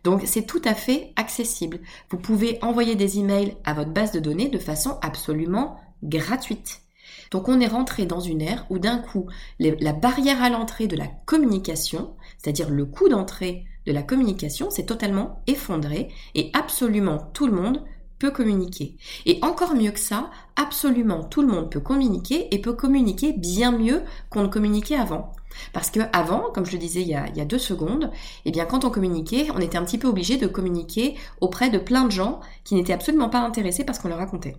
Donc 0.03 0.21
c'est 0.25 0.45
tout 0.45 0.61
à 0.63 0.73
fait 0.73 1.11
accessible. 1.15 1.79
Vous 2.09 2.17
pouvez 2.17 2.57
envoyer 2.61 2.95
des 2.95 3.19
emails 3.19 3.57
à 3.65 3.73
votre 3.73 3.91
base 3.91 4.13
de 4.13 4.19
données 4.19 4.49
de 4.49 4.57
façon 4.57 4.97
absolument 5.01 5.77
gratuite. 6.03 6.81
Donc 7.31 7.47
on 7.47 7.59
est 7.61 7.67
rentré 7.67 8.05
dans 8.05 8.19
une 8.19 8.41
ère 8.41 8.65
où 8.69 8.77
d'un 8.77 8.97
coup, 8.97 9.27
la 9.59 9.93
barrière 9.93 10.43
à 10.43 10.49
l'entrée 10.49 10.87
de 10.87 10.97
la 10.97 11.07
communication, 11.25 12.13
c'est-à-dire 12.37 12.69
le 12.69 12.85
coût 12.85 13.07
d'entrée 13.07 13.65
de 13.87 13.93
la 13.93 14.03
communication, 14.03 14.69
s'est 14.69 14.85
totalement 14.85 15.41
effondré 15.47 16.09
et 16.35 16.51
absolument 16.53 17.17
tout 17.33 17.47
le 17.47 17.53
monde 17.53 17.83
peut 18.19 18.31
communiquer. 18.31 18.97
Et 19.25 19.39
encore 19.41 19.73
mieux 19.73 19.89
que 19.91 19.99
ça, 19.99 20.29
absolument 20.55 21.23
tout 21.23 21.41
le 21.41 21.47
monde 21.47 21.71
peut 21.71 21.79
communiquer 21.79 22.53
et 22.53 22.59
peut 22.59 22.73
communiquer 22.73 23.33
bien 23.33 23.71
mieux 23.71 24.03
qu'on 24.29 24.43
ne 24.43 24.47
communiquait 24.47 24.97
avant. 24.97 25.31
Parce 25.73 25.89
que 25.89 26.01
avant, 26.13 26.51
comme 26.53 26.65
je 26.65 26.73
le 26.73 26.77
disais 26.77 27.01
il 27.01 27.07
y, 27.07 27.15
a, 27.15 27.27
il 27.29 27.37
y 27.37 27.41
a 27.41 27.45
deux 27.45 27.57
secondes, 27.57 28.11
eh 28.45 28.51
bien 28.51 28.65
quand 28.65 28.85
on 28.85 28.91
communiquait, 28.91 29.47
on 29.55 29.59
était 29.59 29.77
un 29.77 29.85
petit 29.85 29.97
peu 29.97 30.07
obligé 30.07 30.37
de 30.37 30.47
communiquer 30.47 31.15
auprès 31.39 31.69
de 31.69 31.79
plein 31.79 32.05
de 32.05 32.11
gens 32.11 32.41
qui 32.63 32.75
n'étaient 32.75 32.93
absolument 32.93 33.29
pas 33.29 33.39
intéressés 33.39 33.85
par 33.85 33.95
ce 33.95 34.01
qu'on 34.01 34.09
leur 34.09 34.19
racontait. 34.19 34.57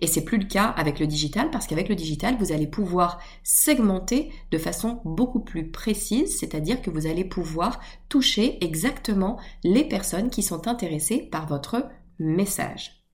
Et 0.00 0.06
c'est 0.06 0.24
plus 0.24 0.38
le 0.38 0.46
cas 0.46 0.66
avec 0.66 0.98
le 0.98 1.06
digital 1.06 1.50
parce 1.50 1.66
qu'avec 1.66 1.88
le 1.88 1.94
digital, 1.94 2.36
vous 2.38 2.52
allez 2.52 2.66
pouvoir 2.66 3.18
segmenter 3.42 4.30
de 4.50 4.58
façon 4.58 5.00
beaucoup 5.04 5.40
plus 5.40 5.70
précise, 5.70 6.38
c'est-à-dire 6.38 6.82
que 6.82 6.90
vous 6.90 7.06
allez 7.06 7.24
pouvoir 7.24 7.80
toucher 8.08 8.62
exactement 8.64 9.38
les 9.62 9.84
personnes 9.84 10.30
qui 10.30 10.42
sont 10.42 10.68
intéressées 10.68 11.18
par 11.18 11.46
votre 11.46 11.88
message. 12.18 13.04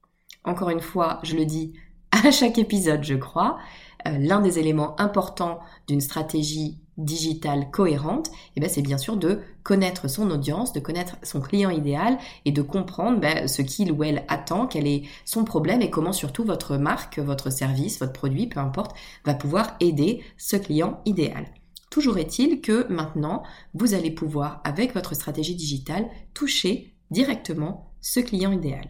Encore 0.45 0.71
une 0.71 0.81
fois, 0.81 1.21
je 1.23 1.37
le 1.37 1.45
dis 1.45 1.75
à 2.11 2.31
chaque 2.31 2.59
épisode, 2.59 3.05
je 3.05 3.14
crois, 3.14 3.59
l'un 4.07 4.40
des 4.40 4.59
éléments 4.59 4.99
importants 5.00 5.61
d'une 5.88 6.00
stratégie 6.00 6.78
digitale 6.97 7.71
cohérente, 7.71 8.30
eh 8.57 8.61
ben, 8.61 8.69
c'est 8.69 8.83
bien 8.83 8.99
sûr 8.99 9.16
de 9.16 9.40
connaître 9.62 10.09
son 10.09 10.30
audience, 10.30 10.73
de 10.73 10.80
connaître 10.80 11.16
son 11.23 11.40
client 11.40 11.71
idéal 11.71 12.19
et 12.45 12.52
de 12.52 12.62
comprendre 12.62 13.21
ben, 13.21 13.49
ce 13.49 13.62
qu'il 13.62 13.92
ou 13.92 14.04
elle 14.04 14.25
attend, 14.28 14.66
quel 14.66 14.87
est 14.87 15.04
son 15.25 15.45
problème 15.45 15.83
et 15.83 15.90
comment 15.90 16.12
surtout 16.12 16.45
votre 16.45 16.76
marque, 16.76 17.19
votre 17.19 17.50
service, 17.50 17.99
votre 17.99 18.12
produit, 18.12 18.47
peu 18.47 18.61
importe, 18.61 18.95
va 19.25 19.35
pouvoir 19.35 19.76
aider 19.80 20.23
ce 20.37 20.57
client 20.57 21.00
idéal. 21.04 21.47
Toujours 21.90 22.19
est-il 22.19 22.61
que 22.61 22.87
maintenant, 22.92 23.42
vous 23.75 23.95
allez 23.95 24.12
pouvoir, 24.12 24.61
avec 24.64 24.95
votre 24.95 25.14
stratégie 25.14 25.57
digitale, 25.57 26.09
toucher 26.35 26.95
directement 27.11 27.92
ce 28.00 28.21
client 28.21 28.52
idéal. 28.52 28.87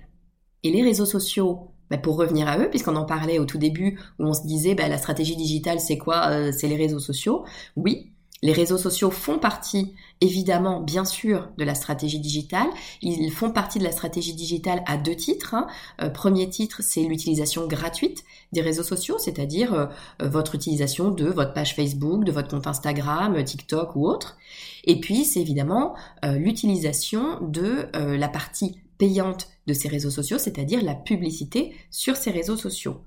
Et 0.63 0.71
les 0.71 0.83
réseaux 0.83 1.07
sociaux 1.07 1.71
bah, 1.91 1.99
pour 1.99 2.17
revenir 2.17 2.49
à 2.49 2.59
eux, 2.59 2.71
puisqu'on 2.71 2.97
en 2.97 3.05
parlait 3.05 3.39
au 3.39 3.45
tout 3.45 3.59
début 3.59 3.99
où 4.19 4.27
on 4.27 4.33
se 4.33 4.47
disait 4.47 4.75
bah, 4.75 4.89
la 4.89 4.99
stratégie 4.99 5.37
digitale 5.37 5.81
c'est 5.81 5.99
quoi 5.99 6.29
euh, 6.31 6.53
C'est 6.57 6.69
les 6.69 6.77
réseaux 6.77 7.01
sociaux. 7.01 7.45
Oui, 7.77 8.13
les 8.43 8.53
réseaux 8.53 8.79
sociaux 8.79 9.11
font 9.11 9.39
partie, 9.39 9.93
évidemment, 10.23 10.81
bien 10.81 11.05
sûr, 11.05 11.51
de 11.59 11.65
la 11.65 11.75
stratégie 11.75 12.21
digitale. 12.21 12.69
Ils 13.03 13.31
font 13.31 13.51
partie 13.51 13.79
de 13.79 13.85
la 13.85 13.93
stratégie 13.93 14.33
digitale 14.33 14.83
à 14.87 14.97
deux 14.97 15.17
titres. 15.17 15.55
Hein. 15.55 15.67
Euh, 16.01 16.09
premier 16.09 16.49
titre, 16.49 16.81
c'est 16.81 17.03
l'utilisation 17.03 17.67
gratuite 17.67 18.25
des 18.53 18.63
réseaux 18.63 18.85
sociaux, 18.85 19.19
c'est-à-dire 19.19 19.75
euh, 19.75 19.87
votre 20.21 20.55
utilisation 20.55 21.11
de 21.11 21.27
votre 21.27 21.53
page 21.53 21.75
Facebook, 21.75 22.25
de 22.25 22.33
votre 22.33 22.49
compte 22.49 22.67
Instagram, 22.67 23.43
TikTok 23.45 23.95
ou 23.97 24.07
autre. 24.07 24.39
Et 24.85 25.01
puis, 25.01 25.25
c'est 25.25 25.41
évidemment 25.41 25.95
l'utilisation 26.23 27.41
de 27.43 27.89
la 27.93 28.29
partie 28.29 28.77
payante 28.97 29.49
de 29.71 29.75
ces 29.75 29.89
réseaux 29.89 30.11
sociaux, 30.11 30.39
c'est-à-dire 30.39 30.83
la 30.83 30.97
publicité 30.97 31.73
sur 31.91 32.17
ces 32.17 32.33
réseaux 32.33 32.57
sociaux. 32.57 33.05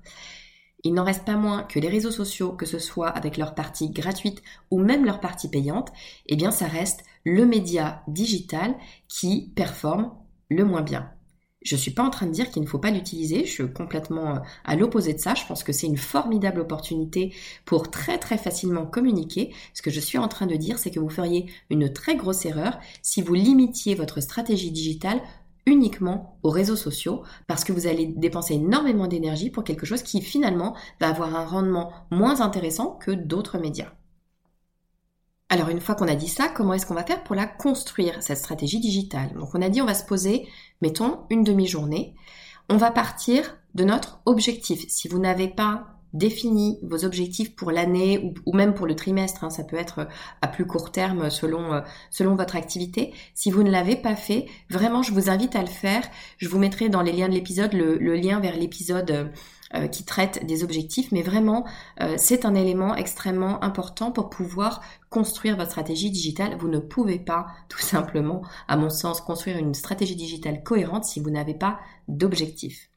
Il 0.82 0.94
n'en 0.94 1.04
reste 1.04 1.24
pas 1.24 1.36
moins 1.36 1.62
que 1.62 1.78
les 1.78 1.88
réseaux 1.88 2.10
sociaux, 2.10 2.52
que 2.52 2.66
ce 2.66 2.78
soit 2.78 3.08
avec 3.08 3.36
leur 3.36 3.54
partie 3.54 3.90
gratuite 3.90 4.42
ou 4.70 4.78
même 4.78 5.04
leur 5.04 5.20
partie 5.20 5.48
payante, 5.48 5.92
eh 6.26 6.36
bien 6.36 6.50
ça 6.50 6.66
reste 6.66 7.04
le 7.24 7.44
média 7.46 8.02
digital 8.08 8.74
qui 9.08 9.52
performe 9.54 10.12
le 10.48 10.64
moins 10.64 10.82
bien. 10.82 11.10
Je 11.62 11.76
ne 11.76 11.80
suis 11.80 11.92
pas 11.92 12.02
en 12.02 12.10
train 12.10 12.26
de 12.26 12.32
dire 12.32 12.50
qu'il 12.50 12.62
ne 12.62 12.68
faut 12.68 12.78
pas 12.78 12.90
l'utiliser, 12.90 13.46
je 13.46 13.50
suis 13.50 13.72
complètement 13.72 14.36
euh, 14.36 14.38
à 14.66 14.76
l'opposé 14.76 15.14
de 15.14 15.18
ça, 15.18 15.34
je 15.34 15.46
pense 15.46 15.64
que 15.64 15.72
c'est 15.72 15.86
une 15.86 15.96
formidable 15.96 16.60
opportunité 16.60 17.34
pour 17.64 17.90
très 17.90 18.18
très 18.18 18.36
facilement 18.36 18.84
communiquer. 18.84 19.54
Ce 19.72 19.80
que 19.80 19.90
je 19.90 20.00
suis 20.00 20.18
en 20.18 20.28
train 20.28 20.46
de 20.46 20.56
dire, 20.56 20.78
c'est 20.78 20.90
que 20.90 21.00
vous 21.00 21.08
feriez 21.08 21.46
une 21.70 21.90
très 21.90 22.16
grosse 22.16 22.44
erreur 22.44 22.78
si 23.00 23.22
vous 23.22 23.32
limitiez 23.32 23.94
votre 23.94 24.20
stratégie 24.20 24.72
digitale 24.72 25.22
uniquement 25.66 26.38
aux 26.42 26.50
réseaux 26.50 26.76
sociaux 26.76 27.22
parce 27.46 27.64
que 27.64 27.72
vous 27.72 27.86
allez 27.86 28.06
dépenser 28.06 28.54
énormément 28.54 29.06
d'énergie 29.06 29.50
pour 29.50 29.64
quelque 29.64 29.86
chose 29.86 30.02
qui 30.02 30.20
finalement 30.20 30.76
va 31.00 31.08
avoir 31.08 31.34
un 31.34 31.44
rendement 31.44 31.92
moins 32.10 32.40
intéressant 32.40 32.92
que 32.92 33.10
d'autres 33.10 33.58
médias. 33.58 33.92
Alors 35.48 35.68
une 35.68 35.80
fois 35.80 35.94
qu'on 35.94 36.08
a 36.08 36.16
dit 36.16 36.28
ça, 36.28 36.48
comment 36.48 36.74
est-ce 36.74 36.86
qu'on 36.86 36.94
va 36.94 37.04
faire 37.04 37.22
pour 37.22 37.36
la 37.36 37.46
construire, 37.46 38.22
cette 38.22 38.38
stratégie 38.38 38.80
digitale? 38.80 39.32
Donc 39.34 39.54
on 39.54 39.62
a 39.62 39.68
dit 39.68 39.80
on 39.80 39.86
va 39.86 39.94
se 39.94 40.04
poser, 40.04 40.48
mettons, 40.80 41.20
une 41.30 41.44
demi-journée. 41.44 42.14
On 42.68 42.76
va 42.76 42.90
partir 42.90 43.58
de 43.74 43.84
notre 43.84 44.20
objectif. 44.24 44.84
Si 44.88 45.06
vous 45.06 45.18
n'avez 45.18 45.48
pas 45.48 45.93
défini 46.14 46.78
vos 46.82 47.04
objectifs 47.04 47.54
pour 47.54 47.72
l'année 47.72 48.32
ou, 48.46 48.56
même 48.56 48.72
pour 48.72 48.86
le 48.86 48.96
trimestre, 48.96 49.44
hein, 49.44 49.50
ça 49.50 49.64
peut 49.64 49.76
être 49.76 50.08
à 50.40 50.48
plus 50.48 50.64
court 50.64 50.92
terme 50.92 51.28
selon, 51.28 51.74
euh, 51.74 51.80
selon 52.10 52.36
votre 52.36 52.56
activité. 52.56 53.12
Si 53.34 53.50
vous 53.50 53.62
ne 53.62 53.70
l'avez 53.70 53.96
pas 53.96 54.16
fait, 54.16 54.46
vraiment, 54.70 55.02
je 55.02 55.12
vous 55.12 55.28
invite 55.28 55.56
à 55.56 55.60
le 55.60 55.66
faire. 55.66 56.08
Je 56.38 56.48
vous 56.48 56.58
mettrai 56.58 56.88
dans 56.88 57.02
les 57.02 57.12
liens 57.12 57.28
de 57.28 57.34
l'épisode 57.34 57.74
le, 57.74 58.14
lien 58.14 58.38
vers 58.38 58.56
l'épisode 58.56 59.10
euh, 59.10 59.24
euh, 59.74 59.88
qui 59.88 60.04
traite 60.04 60.46
des 60.46 60.62
objectifs, 60.62 61.10
mais 61.10 61.22
vraiment, 61.22 61.66
c'est 62.16 62.44
un 62.44 62.54
élément 62.54 62.94
extrêmement 62.94 63.62
important 63.64 64.12
pour 64.12 64.30
pouvoir 64.30 64.82
construire 65.10 65.56
votre 65.56 65.70
stratégie 65.70 66.12
digitale. 66.12 66.56
Vous 66.60 66.68
ne 66.68 66.78
pouvez 66.78 67.18
pas, 67.18 67.46
tout 67.68 67.80
simplement, 67.80 68.42
à 68.68 68.76
mon 68.76 68.88
sens, 68.88 69.20
construire 69.20 69.58
une 69.58 69.74
stratégie 69.74 70.16
digitale 70.16 70.62
cohérente 70.62 71.04
si 71.04 71.18
vous 71.18 71.30
n'avez 71.30 71.54
pas 71.54 71.80
d'objectifs. 72.06 72.93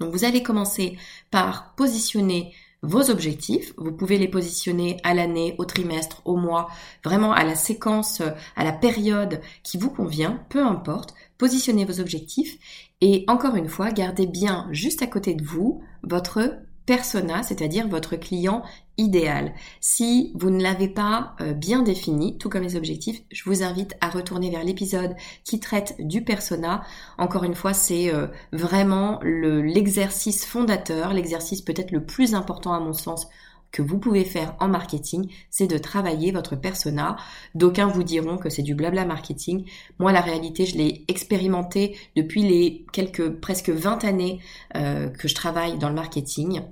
Donc 0.00 0.12
vous 0.12 0.24
allez 0.24 0.42
commencer 0.42 0.98
par 1.30 1.74
positionner 1.74 2.54
vos 2.82 3.10
objectifs. 3.10 3.72
Vous 3.76 3.92
pouvez 3.92 4.18
les 4.18 4.28
positionner 4.28 4.98
à 5.02 5.14
l'année, 5.14 5.54
au 5.58 5.64
trimestre, 5.64 6.22
au 6.24 6.36
mois, 6.36 6.68
vraiment 7.04 7.32
à 7.32 7.44
la 7.44 7.54
séquence, 7.54 8.22
à 8.54 8.64
la 8.64 8.72
période 8.72 9.40
qui 9.62 9.78
vous 9.78 9.90
convient, 9.90 10.44
peu 10.48 10.64
importe. 10.64 11.14
Positionnez 11.38 11.84
vos 11.84 12.00
objectifs 12.00 12.58
et 13.00 13.24
encore 13.28 13.56
une 13.56 13.68
fois, 13.68 13.90
gardez 13.90 14.26
bien 14.26 14.68
juste 14.70 15.02
à 15.02 15.06
côté 15.06 15.34
de 15.34 15.44
vous 15.44 15.82
votre 16.02 16.62
persona, 16.86 17.42
c'est-à-dire 17.42 17.88
votre 17.88 18.16
client 18.16 18.62
idéal. 18.96 19.52
Si 19.80 20.32
vous 20.34 20.50
ne 20.50 20.62
l'avez 20.62 20.88
pas 20.88 21.34
euh, 21.40 21.52
bien 21.52 21.82
défini, 21.82 22.38
tout 22.38 22.48
comme 22.48 22.62
les 22.62 22.76
objectifs, 22.76 23.22
je 23.30 23.44
vous 23.44 23.62
invite 23.62 23.94
à 24.00 24.08
retourner 24.08 24.50
vers 24.50 24.64
l'épisode 24.64 25.14
qui 25.44 25.60
traite 25.60 25.96
du 25.98 26.22
persona. 26.22 26.82
Encore 27.18 27.44
une 27.44 27.54
fois, 27.54 27.74
c'est 27.74 28.14
euh, 28.14 28.28
vraiment 28.52 29.20
l'exercice 29.22 30.46
fondateur, 30.46 31.12
l'exercice 31.12 31.60
peut-être 31.60 31.90
le 31.90 32.04
plus 32.04 32.34
important 32.34 32.72
à 32.72 32.80
mon 32.80 32.94
sens 32.94 33.26
que 33.72 33.82
vous 33.82 33.98
pouvez 33.98 34.24
faire 34.24 34.56
en 34.60 34.68
marketing, 34.68 35.30
c'est 35.50 35.66
de 35.66 35.76
travailler 35.76 36.32
votre 36.32 36.56
persona. 36.56 37.16
D'aucuns 37.54 37.88
vous 37.88 38.04
diront 38.04 38.38
que 38.38 38.48
c'est 38.48 38.62
du 38.62 38.74
blabla 38.74 39.04
marketing. 39.04 39.66
Moi, 39.98 40.12
la 40.12 40.22
réalité, 40.22 40.64
je 40.64 40.78
l'ai 40.78 41.04
expérimenté 41.08 41.96
depuis 42.16 42.42
les 42.42 42.86
quelques 42.92 43.28
presque 43.28 43.68
20 43.68 44.04
années 44.04 44.40
euh, 44.76 45.08
que 45.08 45.28
je 45.28 45.34
travaille 45.34 45.76
dans 45.76 45.90
le 45.90 45.94
marketing. 45.94 46.62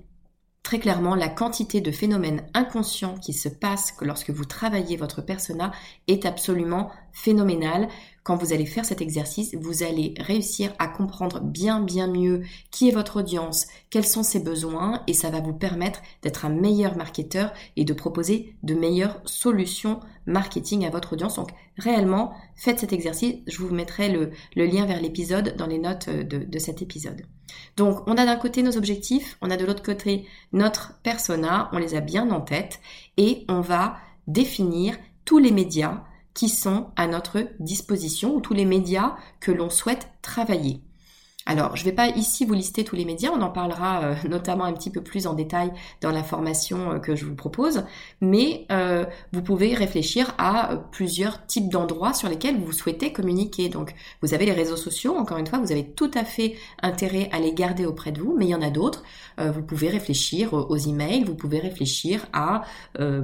Très 0.64 0.80
clairement, 0.80 1.14
la 1.14 1.28
quantité 1.28 1.80
de 1.80 1.92
phénomènes 1.92 2.44
inconscients 2.54 3.16
qui 3.18 3.34
se 3.34 3.48
passent 3.48 3.94
lorsque 4.00 4.30
vous 4.30 4.46
travaillez 4.46 4.96
votre 4.96 5.22
persona 5.22 5.70
est 6.08 6.26
absolument 6.26 6.90
phénoménale. 7.14 7.88
Quand 8.22 8.36
vous 8.36 8.52
allez 8.52 8.66
faire 8.66 8.84
cet 8.84 9.00
exercice, 9.00 9.54
vous 9.54 9.82
allez 9.82 10.14
réussir 10.18 10.74
à 10.78 10.88
comprendre 10.88 11.40
bien 11.40 11.80
bien 11.80 12.06
mieux 12.06 12.42
qui 12.70 12.88
est 12.88 12.94
votre 12.94 13.18
audience, 13.20 13.66
quels 13.90 14.06
sont 14.06 14.22
ses 14.22 14.40
besoins 14.40 15.02
et 15.06 15.12
ça 15.14 15.30
va 15.30 15.40
vous 15.40 15.52
permettre 15.52 16.00
d'être 16.22 16.44
un 16.44 16.50
meilleur 16.50 16.96
marketeur 16.96 17.52
et 17.76 17.84
de 17.84 17.92
proposer 17.92 18.56
de 18.62 18.74
meilleures 18.74 19.20
solutions 19.24 20.00
marketing 20.26 20.86
à 20.86 20.90
votre 20.90 21.12
audience. 21.12 21.36
Donc 21.36 21.50
réellement, 21.76 22.32
faites 22.56 22.80
cet 22.80 22.92
exercice. 22.92 23.36
Je 23.46 23.58
vous 23.58 23.74
mettrai 23.74 24.08
le, 24.08 24.30
lien 24.56 24.86
vers 24.86 25.00
l'épisode 25.00 25.54
dans 25.56 25.66
les 25.66 25.78
notes 25.78 26.08
de, 26.08 26.38
de 26.38 26.58
cet 26.58 26.82
épisode. 26.82 27.22
Donc 27.76 28.02
on 28.06 28.16
a 28.16 28.24
d'un 28.24 28.36
côté 28.36 28.62
nos 28.62 28.76
objectifs, 28.76 29.36
on 29.42 29.50
a 29.50 29.56
de 29.56 29.64
l'autre 29.64 29.82
côté 29.82 30.26
notre 30.52 30.98
persona, 31.02 31.68
on 31.72 31.78
les 31.78 31.94
a 31.94 32.00
bien 32.00 32.30
en 32.30 32.40
tête 32.40 32.80
et 33.16 33.44
on 33.48 33.60
va 33.60 33.98
définir 34.26 34.96
tous 35.24 35.38
les 35.38 35.52
médias 35.52 36.04
qui 36.34 36.48
sont 36.48 36.88
à 36.96 37.06
notre 37.06 37.46
disposition 37.60 38.34
ou 38.34 38.40
tous 38.40 38.54
les 38.54 38.64
médias 38.64 39.16
que 39.40 39.52
l'on 39.52 39.70
souhaite 39.70 40.08
travailler. 40.20 40.82
Alors, 41.46 41.76
je 41.76 41.82
ne 41.82 41.90
vais 41.90 41.94
pas 41.94 42.08
ici 42.08 42.46
vous 42.46 42.54
lister 42.54 42.84
tous 42.84 42.96
les 42.96 43.04
médias, 43.04 43.30
on 43.30 43.42
en 43.42 43.50
parlera 43.50 44.02
euh, 44.02 44.14
notamment 44.28 44.64
un 44.64 44.72
petit 44.72 44.90
peu 44.90 45.02
plus 45.02 45.26
en 45.26 45.34
détail 45.34 45.70
dans 46.00 46.10
la 46.10 46.22
formation 46.22 46.92
euh, 46.92 46.98
que 46.98 47.14
je 47.14 47.26
vous 47.26 47.34
propose, 47.34 47.84
mais 48.22 48.66
euh, 48.72 49.04
vous 49.32 49.42
pouvez 49.42 49.74
réfléchir 49.74 50.34
à 50.38 50.76
plusieurs 50.90 51.44
types 51.44 51.68
d'endroits 51.68 52.14
sur 52.14 52.30
lesquels 52.30 52.56
vous 52.56 52.72
souhaitez 52.72 53.12
communiquer. 53.12 53.68
Donc, 53.68 53.94
vous 54.22 54.32
avez 54.32 54.46
les 54.46 54.52
réseaux 54.52 54.76
sociaux, 54.76 55.16
encore 55.16 55.36
une 55.36 55.46
fois, 55.46 55.58
vous 55.58 55.70
avez 55.70 55.84
tout 55.84 56.10
à 56.14 56.24
fait 56.24 56.54
intérêt 56.82 57.28
à 57.30 57.40
les 57.40 57.52
garder 57.52 57.84
auprès 57.84 58.10
de 58.10 58.22
vous, 58.22 58.34
mais 58.38 58.46
il 58.46 58.50
y 58.50 58.54
en 58.54 58.62
a 58.62 58.70
d'autres. 58.70 59.02
vous 59.38 59.62
pouvez 59.62 59.88
réfléchir 59.88 60.54
aux 60.54 60.76
emails, 60.76 61.24
vous 61.24 61.34
pouvez 61.34 61.58
réfléchir 61.58 62.26
à, 62.32 62.62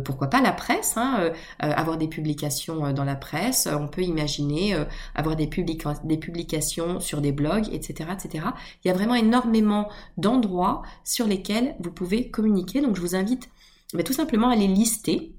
pourquoi 0.04 0.28
pas, 0.28 0.40
la 0.40 0.52
presse, 0.52 0.96
hein, 0.96 1.30
avoir 1.58 1.96
des 1.96 2.08
publications 2.08 2.92
dans 2.92 3.04
la 3.04 3.16
presse, 3.16 3.68
on 3.70 3.88
peut 3.88 4.02
imaginer 4.02 4.76
avoir 5.14 5.36
des, 5.36 5.46
des 5.46 6.16
publications 6.16 7.00
sur 7.00 7.20
des 7.20 7.32
blogs, 7.32 7.68
etc 7.72 8.09
Il 8.84 8.88
y 8.88 8.90
a 8.90 8.94
vraiment 8.94 9.14
énormément 9.14 9.88
d'endroits 10.16 10.82
sur 11.04 11.26
lesquels 11.26 11.76
vous 11.80 11.92
pouvez 11.92 12.30
communiquer. 12.30 12.80
Donc 12.80 12.96
je 12.96 13.00
vous 13.00 13.14
invite 13.14 13.50
tout 14.04 14.12
simplement 14.12 14.48
à 14.48 14.56
les 14.56 14.68
lister 14.68 15.34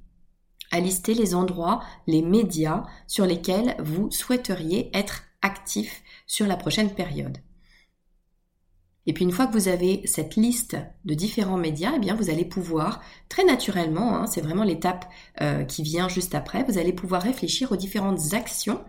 à 0.72 0.80
lister 0.80 1.13
les 1.13 1.36
endroits, 1.36 1.84
les 2.08 2.22
médias 2.22 2.84
sur 3.06 3.25
lesquels 3.25 3.75
vous 3.80 4.10
souhaiteriez 4.10 4.90
être 4.94 5.24
actif 5.42 6.01
sur 6.25 6.48
la 6.48 6.56
prochaine 6.56 6.94
période. 6.94 7.38
Et 9.12 9.13
puis 9.13 9.25
une 9.25 9.34
fois 9.34 9.46
que 9.46 9.51
vous 9.51 9.68
avez 9.68 10.03
cette 10.06 10.38
liste 10.38 10.77
de 11.03 11.13
différents 11.13 11.58
médias, 11.58 11.91
eh 11.98 12.00
bien 12.00 12.15
vous 12.15 12.30
allez 12.30 12.46
pouvoir 12.46 13.01
très 13.27 13.44
naturellement, 13.44 14.15
hein, 14.15 14.25
c'est 14.25 14.39
vraiment 14.39 14.63
l'étape 14.63 15.06
euh, 15.41 15.65
qui 15.65 15.84
vient 15.84 16.08
juste 16.08 16.34
après, 16.34 16.63
vous 16.63 16.77
allez 16.77 16.94
pouvoir 16.94 17.22
réfléchir 17.22 17.74
aux 17.74 17.75
différentes 17.75 18.34
actions 18.34 18.80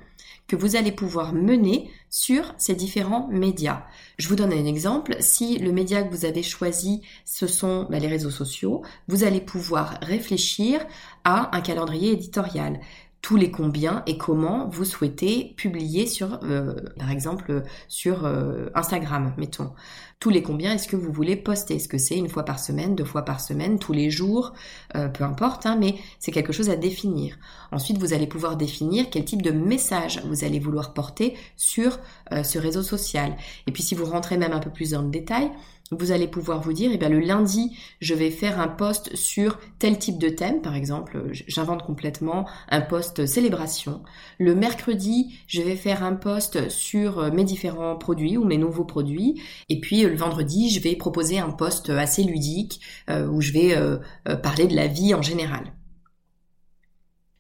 que 0.47 0.55
vous 0.55 0.77
allez 0.77 0.93
pouvoir 0.93 1.35
mener 1.35 1.91
sur 2.09 2.55
ces 2.57 2.77
différents 2.77 3.27
médias. 3.33 3.83
Je 4.17 4.29
vous 4.29 4.37
donne 4.37 4.53
un 4.53 4.65
exemple. 4.65 5.17
Si 5.19 5.59
le 5.59 5.73
média 5.73 6.05
que 6.05 6.15
vous 6.15 6.25
avez 6.25 6.45
choisi, 6.45 7.03
ce 7.25 7.49
sont 7.49 7.89
bah, 7.91 7.99
les 7.99 8.07
réseaux 8.07 8.31
sociaux, 8.31 8.83
vous 9.09 9.25
allez 9.25 9.41
pouvoir 9.41 9.99
réfléchir 10.03 10.87
à 11.25 11.57
un 11.57 11.61
calendrier 11.63 12.13
éditorial 12.13 12.79
tous 13.23 13.37
les 13.37 13.53
combien 13.53 14.03
et 14.07 14.19
comment 14.19 14.69
vous 14.69 14.85
souhaitez 14.85 15.55
publier 15.57 16.07
sur, 16.07 16.41
euh, 16.43 16.75
par 16.99 17.11
exemple, 17.11 17.63
sur 17.87 18.27
euh, 18.27 18.69
Instagram, 18.75 19.33
mettons. 19.39 19.73
Tous 20.19 20.29
les 20.29 20.43
combien 20.43 20.75
est-ce 20.75 20.89
que 20.89 20.97
vous 20.97 21.13
voulez 21.13 21.37
poster? 21.37 21.77
Est-ce 21.77 21.89
que 21.89 21.99
c'est 21.99 22.17
une 22.17 22.29
fois 22.29 22.45
par 22.45 22.59
semaine, 22.59 22.97
deux 22.97 23.05
fois 23.05 23.25
par 23.25 23.41
semaine, 23.41 23.79
tous 23.79 23.93
les 23.93 24.11
jours? 24.11 24.55
Euh, 24.97 25.09
Peu 25.09 25.23
importe, 25.23 25.67
hein, 25.67 25.77
mais 25.79 25.95
c'est 26.19 26.33
quelque 26.33 26.53
chose 26.53 26.69
à 26.69 26.77
définir. 26.77 27.39
Ensuite, 27.71 27.99
vous 27.99 28.13
allez 28.13 28.27
pouvoir 28.27 28.57
définir 28.57 29.07
quel 29.09 29.25
type 29.25 29.43
de 29.43 29.53
message 29.53 30.21
vous 30.27 30.45
allez 30.45 30.59
vouloir 30.59 30.93
porter 30.93 31.37
sur 31.57 32.01
ce 32.31 32.59
réseau 32.59 32.83
social. 32.83 33.37
Et 33.67 33.73
puis, 33.73 33.83
si 33.83 33.95
vous 33.95 34.05
rentrez 34.05 34.37
même 34.37 34.53
un 34.53 34.59
peu 34.59 34.71
plus 34.71 34.91
dans 34.91 35.03
le 35.03 35.11
détail, 35.11 35.51
vous 35.93 36.13
allez 36.13 36.27
pouvoir 36.27 36.61
vous 36.61 36.73
dire, 36.73 36.91
eh 36.93 36.99
bien, 36.99 37.09
le 37.09 37.21
lundi, 37.21 37.77
je 38.01 38.15
vais 38.15 38.31
faire 38.31 38.59
un 38.59 38.69
post 38.69 39.15
sur 39.15 39.59
tel 39.79 39.99
type 39.99 40.19
de 40.19 40.29
thème, 40.29 40.63
par 40.63 40.75
exemple, 40.75 41.29
j'invente 41.33 41.83
complètement 41.83 42.49
un 42.69 42.81
post 42.81 43.27
célébration. 43.27 44.03
Le 44.39 44.55
mercredi, 44.55 45.35
je 45.47 45.63
vais 45.63 45.77
faire 45.77 46.03
un 46.03 46.15
post 46.15 46.69
sur 46.69 47.19
euh, 47.19 47.31
mes 47.31 47.45
différents 47.45 47.97
produits 47.97 48.37
ou 48.37 48.45
mes 48.45 48.59
nouveaux 48.59 48.85
produits. 48.85 49.41
Et 49.69 49.81
puis, 49.81 50.05
euh, 50.05 50.09
le 50.09 50.17
vendredi, 50.17 50.71
je 50.71 50.81
vais 50.81 50.97
proposer 50.97 51.39
un 51.39 51.51
post 51.51 51.91
assez 51.91 52.23
ludique 52.23 52.81
euh, 53.11 53.27
où 53.29 53.41
je 53.41 53.53
vais 53.53 53.77
parler 54.43 54.67
de 54.67 54.75
la 54.75 54.87
vie 54.87 55.15
en 55.15 55.23
général. 55.23 55.73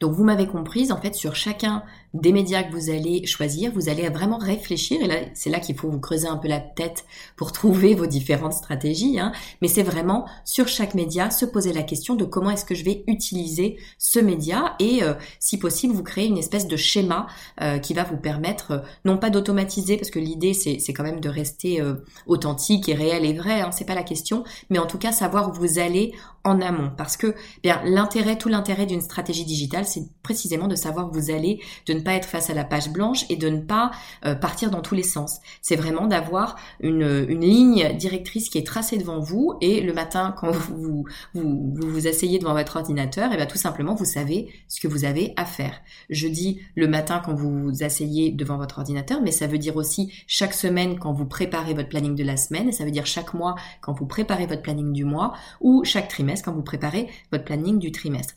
Donc 0.02 0.14
vous 0.14 0.24
m'avez 0.24 0.48
comprise, 0.48 0.90
en 0.90 1.00
fait, 1.00 1.14
sur 1.14 1.36
chacun 1.36 1.84
des 2.12 2.32
médias 2.32 2.64
que 2.64 2.72
vous 2.72 2.90
allez 2.90 3.24
choisir, 3.24 3.72
vous 3.72 3.88
allez 3.88 4.08
vraiment 4.08 4.36
réfléchir, 4.36 5.00
et 5.00 5.06
là, 5.06 5.14
c'est 5.32 5.48
là 5.48 5.60
qu'il 5.60 5.76
faut 5.76 5.88
vous 5.88 6.00
creuser 6.00 6.26
un 6.26 6.36
peu 6.36 6.48
la 6.48 6.58
tête 6.60 7.04
pour 7.36 7.52
trouver 7.62 7.94
vos 7.94 8.06
différentes 8.06 8.52
stratégies, 8.52 9.20
hein. 9.20 9.30
mais 9.62 9.68
c'est 9.68 9.84
vraiment 9.84 10.26
sur 10.44 10.66
chaque 10.66 10.94
média 10.94 11.30
se 11.30 11.46
poser 11.46 11.72
la 11.72 11.84
question 11.84 12.16
de 12.16 12.24
comment 12.24 12.50
est-ce 12.50 12.64
que 12.64 12.74
je 12.74 12.84
vais 12.84 13.04
utiliser 13.06 13.78
ce 13.96 14.18
média, 14.18 14.74
et 14.80 15.04
euh, 15.04 15.14
si 15.38 15.56
possible, 15.56 15.94
vous 15.94 16.02
créer 16.02 16.26
une 16.26 16.36
espèce 16.36 16.66
de 16.66 16.76
schéma 16.76 17.28
euh, 17.62 17.78
qui 17.78 17.94
va 17.94 18.02
vous 18.02 18.18
permettre, 18.18 18.70
euh, 18.72 18.78
non 19.04 19.18
pas 19.18 19.30
d'automatiser, 19.30 19.96
parce 19.96 20.10
que 20.10 20.18
l'idée, 20.18 20.52
c'est, 20.52 20.80
quand 20.92 21.04
même 21.04 21.20
de 21.20 21.28
rester 21.28 21.80
authentique 22.26 22.88
et 22.90 22.94
réel 22.94 23.24
et 23.24 23.32
vrai, 23.32 23.62
hein, 23.62 23.70
c'est 23.70 23.86
pas 23.86 23.94
la 23.94 24.02
question, 24.02 24.44
mais 24.68 24.78
en 24.78 24.86
tout 24.86 24.98
cas, 24.98 25.12
savoir 25.12 25.48
où 25.48 25.52
vous 25.54 25.78
allez 25.78 26.12
en 26.44 26.60
amont, 26.60 26.90
parce 26.96 27.16
que 27.16 27.34
bien 27.62 27.80
l'intérêt, 27.84 28.36
tout 28.36 28.48
l'intérêt 28.48 28.84
d'une 28.84 29.00
stratégie 29.00 29.44
digitale, 29.44 29.86
c'est 29.92 30.04
précisément 30.22 30.68
de 30.68 30.74
savoir 30.74 31.08
où 31.08 31.12
vous 31.12 31.30
allez, 31.30 31.60
de 31.86 31.92
ne 31.92 32.00
pas 32.00 32.14
être 32.14 32.26
face 32.26 32.50
à 32.50 32.54
la 32.54 32.64
page 32.64 32.90
blanche 32.90 33.24
et 33.28 33.36
de 33.36 33.48
ne 33.48 33.60
pas 33.60 33.90
euh, 34.24 34.34
partir 34.34 34.70
dans 34.70 34.80
tous 34.80 34.94
les 34.94 35.02
sens. 35.02 35.40
C'est 35.60 35.76
vraiment 35.76 36.06
d'avoir 36.06 36.56
une, 36.80 37.26
une, 37.28 37.42
ligne 37.42 37.96
directrice 37.96 38.48
qui 38.48 38.58
est 38.58 38.66
tracée 38.66 38.98
devant 38.98 39.20
vous 39.20 39.54
et 39.60 39.80
le 39.80 39.92
matin 39.92 40.34
quand 40.38 40.50
vous 40.50 40.72
vous, 40.82 41.04
vous, 41.34 41.74
vous 41.74 42.06
asseyez 42.06 42.38
devant 42.38 42.54
votre 42.54 42.76
ordinateur, 42.76 43.30
et 43.30 43.34
eh 43.34 43.36
bien 43.36 43.46
tout 43.46 43.58
simplement 43.58 43.94
vous 43.94 44.04
savez 44.04 44.52
ce 44.68 44.80
que 44.80 44.88
vous 44.88 45.04
avez 45.04 45.32
à 45.36 45.44
faire. 45.44 45.80
Je 46.10 46.28
dis 46.28 46.60
le 46.74 46.88
matin 46.88 47.20
quand 47.24 47.34
vous 47.34 47.64
vous 47.64 47.82
asseyez 47.82 48.30
devant 48.30 48.56
votre 48.56 48.78
ordinateur, 48.78 49.20
mais 49.22 49.32
ça 49.32 49.46
veut 49.46 49.58
dire 49.58 49.76
aussi 49.76 50.12
chaque 50.26 50.54
semaine 50.54 50.98
quand 50.98 51.12
vous 51.12 51.26
préparez 51.26 51.74
votre 51.74 51.88
planning 51.88 52.14
de 52.14 52.24
la 52.24 52.36
semaine, 52.36 52.72
ça 52.72 52.84
veut 52.84 52.90
dire 52.90 53.06
chaque 53.06 53.34
mois 53.34 53.54
quand 53.80 53.92
vous 53.92 54.06
préparez 54.06 54.46
votre 54.46 54.62
planning 54.62 54.92
du 54.92 55.04
mois 55.04 55.34
ou 55.60 55.84
chaque 55.84 56.08
trimestre 56.08 56.44
quand 56.44 56.54
vous 56.54 56.62
préparez 56.62 57.08
votre 57.30 57.44
planning 57.44 57.78
du 57.78 57.92
trimestre. 57.92 58.34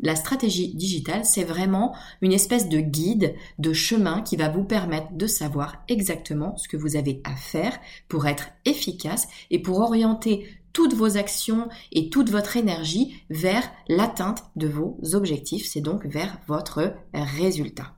La 0.00 0.16
stratégie 0.16 0.74
digitale, 0.74 1.24
c'est 1.24 1.44
vraiment 1.44 1.94
une 2.20 2.32
espèce 2.32 2.68
de 2.68 2.80
guide, 2.80 3.34
de 3.58 3.72
chemin 3.72 4.22
qui 4.22 4.36
va 4.36 4.48
vous 4.48 4.64
permettre 4.64 5.12
de 5.12 5.26
savoir 5.26 5.84
exactement 5.88 6.56
ce 6.56 6.68
que 6.68 6.76
vous 6.76 6.96
avez 6.96 7.20
à 7.24 7.36
faire 7.36 7.78
pour 8.08 8.26
être 8.26 8.48
efficace 8.64 9.28
et 9.50 9.60
pour 9.60 9.80
orienter 9.80 10.46
toutes 10.72 10.94
vos 10.94 11.16
actions 11.16 11.68
et 11.92 12.10
toute 12.10 12.30
votre 12.30 12.56
énergie 12.56 13.22
vers 13.30 13.70
l'atteinte 13.88 14.44
de 14.56 14.66
vos 14.66 14.98
objectifs, 15.12 15.66
c'est 15.66 15.80
donc 15.80 16.04
vers 16.04 16.38
votre 16.48 16.94
résultat. 17.14 17.93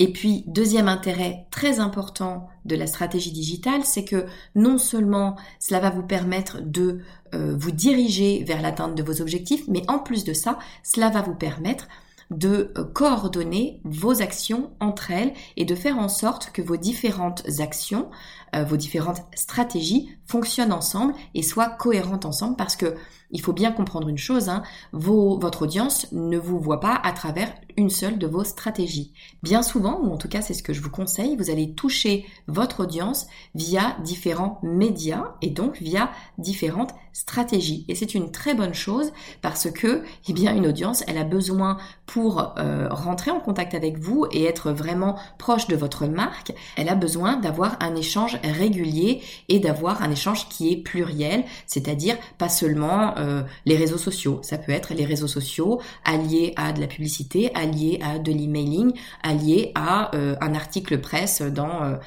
Et 0.00 0.12
puis, 0.12 0.44
deuxième 0.46 0.86
intérêt 0.86 1.46
très 1.50 1.80
important 1.80 2.48
de 2.64 2.76
la 2.76 2.86
stratégie 2.86 3.32
digitale, 3.32 3.84
c'est 3.84 4.04
que 4.04 4.26
non 4.54 4.78
seulement 4.78 5.36
cela 5.58 5.80
va 5.80 5.90
vous 5.90 6.04
permettre 6.04 6.60
de 6.62 7.00
euh, 7.34 7.56
vous 7.58 7.72
diriger 7.72 8.44
vers 8.44 8.62
l'atteinte 8.62 8.94
de 8.94 9.02
vos 9.02 9.20
objectifs, 9.20 9.66
mais 9.66 9.82
en 9.88 9.98
plus 9.98 10.22
de 10.22 10.32
ça, 10.32 10.58
cela 10.84 11.10
va 11.10 11.22
vous 11.22 11.34
permettre 11.34 11.88
de 12.30 12.72
euh, 12.76 12.84
coordonner 12.84 13.80
vos 13.84 14.22
actions 14.22 14.70
entre 14.80 15.10
elles 15.10 15.32
et 15.56 15.64
de 15.64 15.74
faire 15.74 15.98
en 15.98 16.08
sorte 16.08 16.50
que 16.52 16.62
vos 16.62 16.76
différentes 16.76 17.42
actions, 17.58 18.08
euh, 18.54 18.64
vos 18.64 18.76
différentes 18.76 19.22
stratégies 19.34 20.10
fonctionnent 20.26 20.72
ensemble 20.72 21.14
et 21.34 21.42
soient 21.42 21.70
cohérentes 21.70 22.24
ensemble 22.24 22.56
parce 22.56 22.76
que 22.76 22.94
il 23.30 23.42
faut 23.42 23.52
bien 23.52 23.72
comprendre 23.72 24.08
une 24.08 24.18
chose, 24.18 24.48
hein, 24.48 24.62
votre 24.92 25.62
audience 25.62 26.10
ne 26.12 26.38
vous 26.38 26.58
voit 26.58 26.80
pas 26.80 26.98
à 27.02 27.12
travers 27.12 27.52
une 27.76 27.90
seule 27.90 28.18
de 28.18 28.26
vos 28.26 28.42
stratégies. 28.42 29.12
Bien 29.42 29.62
souvent, 29.62 30.00
ou 30.02 30.12
en 30.12 30.16
tout 30.16 30.28
cas 30.28 30.40
c'est 30.40 30.54
ce 30.54 30.62
que 30.62 30.72
je 30.72 30.80
vous 30.80 30.90
conseille, 30.90 31.36
vous 31.36 31.50
allez 31.50 31.74
toucher 31.74 32.24
votre 32.46 32.80
audience 32.80 33.26
via 33.54 33.96
différents 34.02 34.58
médias 34.62 35.34
et 35.42 35.50
donc 35.50 35.76
via 35.80 36.10
différentes 36.38 36.94
stratégies. 37.12 37.84
Et 37.88 37.94
c'est 37.94 38.14
une 38.14 38.30
très 38.30 38.54
bonne 38.54 38.74
chose 38.74 39.12
parce 39.42 39.70
que, 39.70 40.02
eh 40.28 40.32
bien, 40.32 40.54
une 40.54 40.66
audience, 40.66 41.02
elle 41.08 41.18
a 41.18 41.24
besoin 41.24 41.76
pour 42.06 42.54
euh, 42.58 42.88
rentrer 42.90 43.30
en 43.30 43.40
contact 43.40 43.74
avec 43.74 43.98
vous 43.98 44.26
et 44.30 44.44
être 44.44 44.70
vraiment 44.70 45.18
proche 45.36 45.66
de 45.66 45.76
votre 45.76 46.06
marque, 46.06 46.52
elle 46.76 46.88
a 46.88 46.94
besoin 46.94 47.36
d'avoir 47.36 47.76
un 47.80 47.96
échange 47.96 48.37
régulier 48.42 49.22
et 49.48 49.58
d'avoir 49.58 50.02
un 50.02 50.10
échange 50.10 50.48
qui 50.48 50.72
est 50.72 50.76
pluriel, 50.76 51.44
c'est-à-dire 51.66 52.16
pas 52.38 52.48
seulement 52.48 53.16
euh, 53.18 53.42
les 53.66 53.76
réseaux 53.76 53.98
sociaux. 53.98 54.40
Ça 54.42 54.58
peut 54.58 54.72
être 54.72 54.94
les 54.94 55.04
réseaux 55.04 55.26
sociaux 55.28 55.80
alliés 56.04 56.52
à 56.56 56.72
de 56.72 56.80
la 56.80 56.86
publicité, 56.86 57.54
alliés 57.54 58.00
à 58.02 58.18
de 58.18 58.32
l'emailing, 58.32 58.92
alliés 59.22 59.72
à 59.74 60.14
euh, 60.14 60.36
un 60.40 60.54
article 60.54 60.98
presse 60.98 61.42
dans 61.42 61.98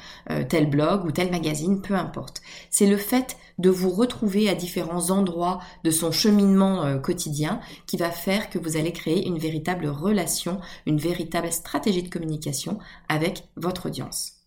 tel 0.48 0.68
blog 0.68 1.04
ou 1.04 1.12
tel 1.12 1.30
magazine, 1.30 1.80
peu 1.80 1.94
importe. 1.94 2.42
C'est 2.70 2.86
le 2.86 2.96
fait 2.96 3.36
de 3.58 3.70
vous 3.70 3.90
retrouver 3.90 4.48
à 4.48 4.54
différents 4.54 5.10
endroits 5.10 5.60
de 5.84 5.90
son 5.90 6.12
cheminement 6.12 6.84
euh, 6.84 6.98
quotidien 6.98 7.60
qui 7.86 7.96
va 7.96 8.10
faire 8.10 8.50
que 8.50 8.58
vous 8.58 8.76
allez 8.76 8.92
créer 8.92 9.26
une 9.26 9.38
véritable 9.38 9.86
relation, 9.86 10.60
une 10.86 10.98
véritable 10.98 11.52
stratégie 11.52 12.02
de 12.02 12.10
communication 12.10 12.78
avec 13.08 13.44
votre 13.56 13.86
audience. 13.86 14.41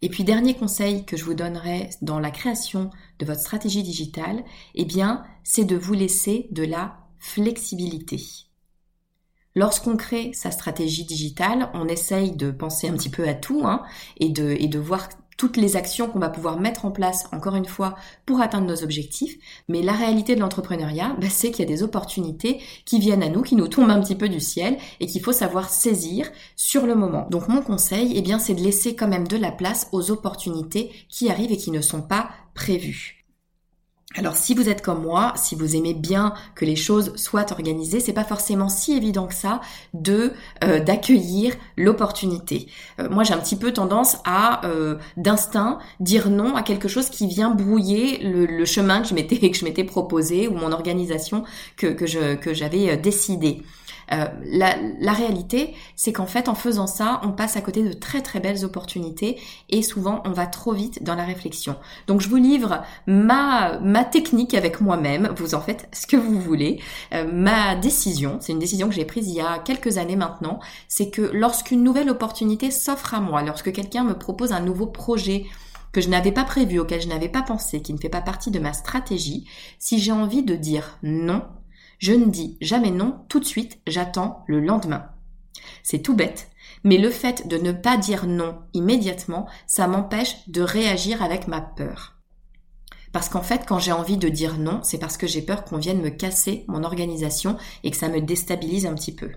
Et 0.00 0.08
puis 0.08 0.24
dernier 0.24 0.54
conseil 0.54 1.04
que 1.04 1.16
je 1.16 1.24
vous 1.24 1.34
donnerai 1.34 1.90
dans 2.02 2.20
la 2.20 2.30
création 2.30 2.90
de 3.18 3.26
votre 3.26 3.40
stratégie 3.40 3.82
digitale, 3.82 4.44
eh 4.74 4.84
bien, 4.84 5.24
c'est 5.42 5.64
de 5.64 5.76
vous 5.76 5.94
laisser 5.94 6.46
de 6.50 6.64
la 6.64 6.98
flexibilité. 7.18 8.22
Lorsqu'on 9.54 9.96
crée 9.96 10.32
sa 10.34 10.52
stratégie 10.52 11.04
digitale, 11.04 11.70
on 11.74 11.88
essaye 11.88 12.32
de 12.32 12.52
penser 12.52 12.88
un 12.88 12.92
petit 12.92 13.10
peu 13.10 13.26
à 13.26 13.34
tout 13.34 13.62
hein, 13.64 13.82
et, 14.18 14.28
de, 14.28 14.50
et 14.50 14.68
de 14.68 14.78
voir 14.78 15.08
toutes 15.38 15.56
les 15.56 15.76
actions 15.76 16.08
qu'on 16.08 16.18
va 16.18 16.28
pouvoir 16.28 16.60
mettre 16.60 16.84
en 16.84 16.90
place, 16.90 17.26
encore 17.32 17.54
une 17.54 17.64
fois, 17.64 17.94
pour 18.26 18.42
atteindre 18.42 18.66
nos 18.66 18.82
objectifs. 18.82 19.38
Mais 19.68 19.80
la 19.80 19.92
réalité 19.92 20.34
de 20.34 20.40
l'entrepreneuriat, 20.40 21.16
bah, 21.18 21.28
c'est 21.30 21.50
qu'il 21.50 21.60
y 21.60 21.68
a 21.68 21.74
des 21.74 21.82
opportunités 21.82 22.60
qui 22.84 22.98
viennent 22.98 23.22
à 23.22 23.30
nous, 23.30 23.42
qui 23.42 23.56
nous 23.56 23.68
tombent 23.68 23.90
un 23.90 24.00
petit 24.02 24.16
peu 24.16 24.28
du 24.28 24.40
ciel 24.40 24.76
et 25.00 25.06
qu'il 25.06 25.22
faut 25.22 25.32
savoir 25.32 25.70
saisir 25.70 26.28
sur 26.56 26.86
le 26.86 26.96
moment. 26.96 27.26
Donc 27.30 27.48
mon 27.48 27.62
conseil, 27.62 28.12
eh 28.16 28.20
bien, 28.20 28.38
c'est 28.38 28.54
de 28.54 28.62
laisser 28.62 28.96
quand 28.96 29.08
même 29.08 29.28
de 29.28 29.36
la 29.36 29.52
place 29.52 29.88
aux 29.92 30.10
opportunités 30.10 30.90
qui 31.08 31.30
arrivent 31.30 31.52
et 31.52 31.56
qui 31.56 31.70
ne 31.70 31.80
sont 31.80 32.02
pas 32.02 32.30
prévues. 32.54 33.17
Alors 34.16 34.36
si 34.36 34.54
vous 34.54 34.70
êtes 34.70 34.80
comme 34.80 35.02
moi, 35.02 35.34
si 35.36 35.54
vous 35.54 35.76
aimez 35.76 35.92
bien 35.92 36.32
que 36.54 36.64
les 36.64 36.76
choses 36.76 37.14
soient 37.16 37.52
organisées, 37.52 38.00
c'est 38.00 38.14
pas 38.14 38.24
forcément 38.24 38.70
si 38.70 38.96
évident 38.96 39.26
que 39.26 39.34
ça 39.34 39.60
de 39.92 40.32
euh, 40.64 40.80
d'accueillir 40.80 41.54
l'opportunité. 41.76 42.68
Euh, 43.00 43.10
moi 43.10 43.22
j'ai 43.22 43.34
un 43.34 43.38
petit 43.38 43.56
peu 43.56 43.70
tendance 43.70 44.16
à 44.24 44.64
euh, 44.66 44.96
d'instinct 45.18 45.78
dire 46.00 46.30
non 46.30 46.56
à 46.56 46.62
quelque 46.62 46.88
chose 46.88 47.10
qui 47.10 47.26
vient 47.26 47.50
brouiller 47.50 48.18
le, 48.22 48.64
chemin 48.64 49.02
que 49.02 49.08
je 49.08 49.14
m'étais 49.14 49.50
que 49.50 49.56
je 49.56 49.64
m'étais 49.64 49.84
proposé 49.84 50.48
ou 50.48 50.54
mon 50.54 50.72
organisation 50.72 51.44
que 51.76 51.88
que 51.88 52.54
j'avais 52.54 52.96
décidé. 52.96 53.62
Euh, 54.12 54.26
la, 54.44 55.12
réalité, 55.12 55.74
c'est 55.96 56.12
qu'en 56.12 56.26
fait, 56.26 56.48
en 56.48 56.54
faisant 56.54 56.86
ça, 56.86 57.20
on 57.24 57.32
passe 57.32 57.56
à 57.56 57.60
côté 57.60 57.82
de 57.82 57.92
très 57.92 58.22
très 58.22 58.40
belles 58.40 58.64
opportunités 58.64 59.38
et 59.68 59.82
souvent 59.82 60.22
on 60.24 60.30
va 60.30 60.46
trop 60.46 60.72
vite 60.72 61.02
dans 61.02 61.14
la 61.14 61.24
réflexion. 61.24 61.76
Donc 62.06 62.20
je 62.20 62.28
vous 62.28 62.36
livre 62.36 62.82
ma 63.06 63.78
ma 63.80 64.04
technique 64.04 64.54
avec 64.54 64.80
moi-même. 64.80 65.32
Vous 65.36 65.54
en 65.54 65.60
faites 65.60 65.88
ce 65.92 66.06
que 66.06 66.16
vous 66.16 66.40
voulez. 66.40 66.80
Euh, 67.12 67.26
ma 67.30 67.74
décision, 67.74 68.38
c'est 68.40 68.52
une 68.52 68.58
décision 68.58 68.88
que 68.88 68.94
j'ai 68.94 69.04
prise 69.04 69.28
il 69.28 69.34
y 69.34 69.40
a 69.40 69.58
quelques 69.58 69.98
années 69.98 70.16
maintenant, 70.16 70.60
c'est 70.88 71.10
que 71.10 71.22
lorsqu'une 71.22 71.82
nouvelle 71.82 72.10
opportunité 72.10 72.70
s'offre 72.70 73.14
à 73.14 73.20
moi, 73.20 73.42
lorsque 73.42 73.72
quelqu'un 73.72 74.04
me 74.04 74.16
propose 74.16 74.52
un 74.52 74.60
nouveau 74.60 74.86
projet 74.86 75.44
que 75.92 76.00
je 76.00 76.08
n'avais 76.08 76.32
pas 76.32 76.44
prévu, 76.44 76.78
auquel 76.78 77.00
je 77.00 77.08
n'avais 77.08 77.28
pas 77.28 77.42
pensé, 77.42 77.80
qui 77.82 77.92
ne 77.92 77.98
fait 77.98 78.08
pas 78.08 78.20
partie 78.20 78.50
de 78.50 78.58
ma 78.58 78.72
stratégie, 78.72 79.46
si 79.78 79.98
j'ai 79.98 80.12
envie 80.12 80.42
de 80.42 80.54
dire 80.54 80.98
non, 81.02 81.42
je 81.98 82.12
ne 82.12 82.26
dis 82.26 82.56
jamais 82.60 82.90
non 82.90 83.24
tout 83.28 83.40
de 83.40 83.44
suite, 83.44 83.80
j'attends 83.86 84.44
le 84.46 84.60
lendemain. 84.60 85.10
C'est 85.82 86.00
tout 86.00 86.14
bête, 86.14 86.48
mais 86.84 86.98
le 86.98 87.10
fait 87.10 87.48
de 87.48 87.56
ne 87.56 87.72
pas 87.72 87.96
dire 87.96 88.26
non 88.26 88.58
immédiatement, 88.74 89.48
ça 89.66 89.86
m'empêche 89.86 90.48
de 90.48 90.62
réagir 90.62 91.22
avec 91.22 91.48
ma 91.48 91.60
peur. 91.60 92.17
Parce 93.12 93.28
qu'en 93.28 93.42
fait, 93.42 93.64
quand 93.66 93.78
j'ai 93.78 93.92
envie 93.92 94.16
de 94.16 94.28
dire 94.28 94.58
non, 94.58 94.80
c'est 94.82 94.98
parce 94.98 95.16
que 95.16 95.26
j'ai 95.26 95.42
peur 95.42 95.64
qu'on 95.64 95.78
vienne 95.78 96.00
me 96.00 96.10
casser 96.10 96.64
mon 96.68 96.84
organisation 96.84 97.56
et 97.84 97.90
que 97.90 97.96
ça 97.96 98.08
me 98.08 98.20
déstabilise 98.20 98.86
un 98.86 98.94
petit 98.94 99.14
peu. 99.14 99.30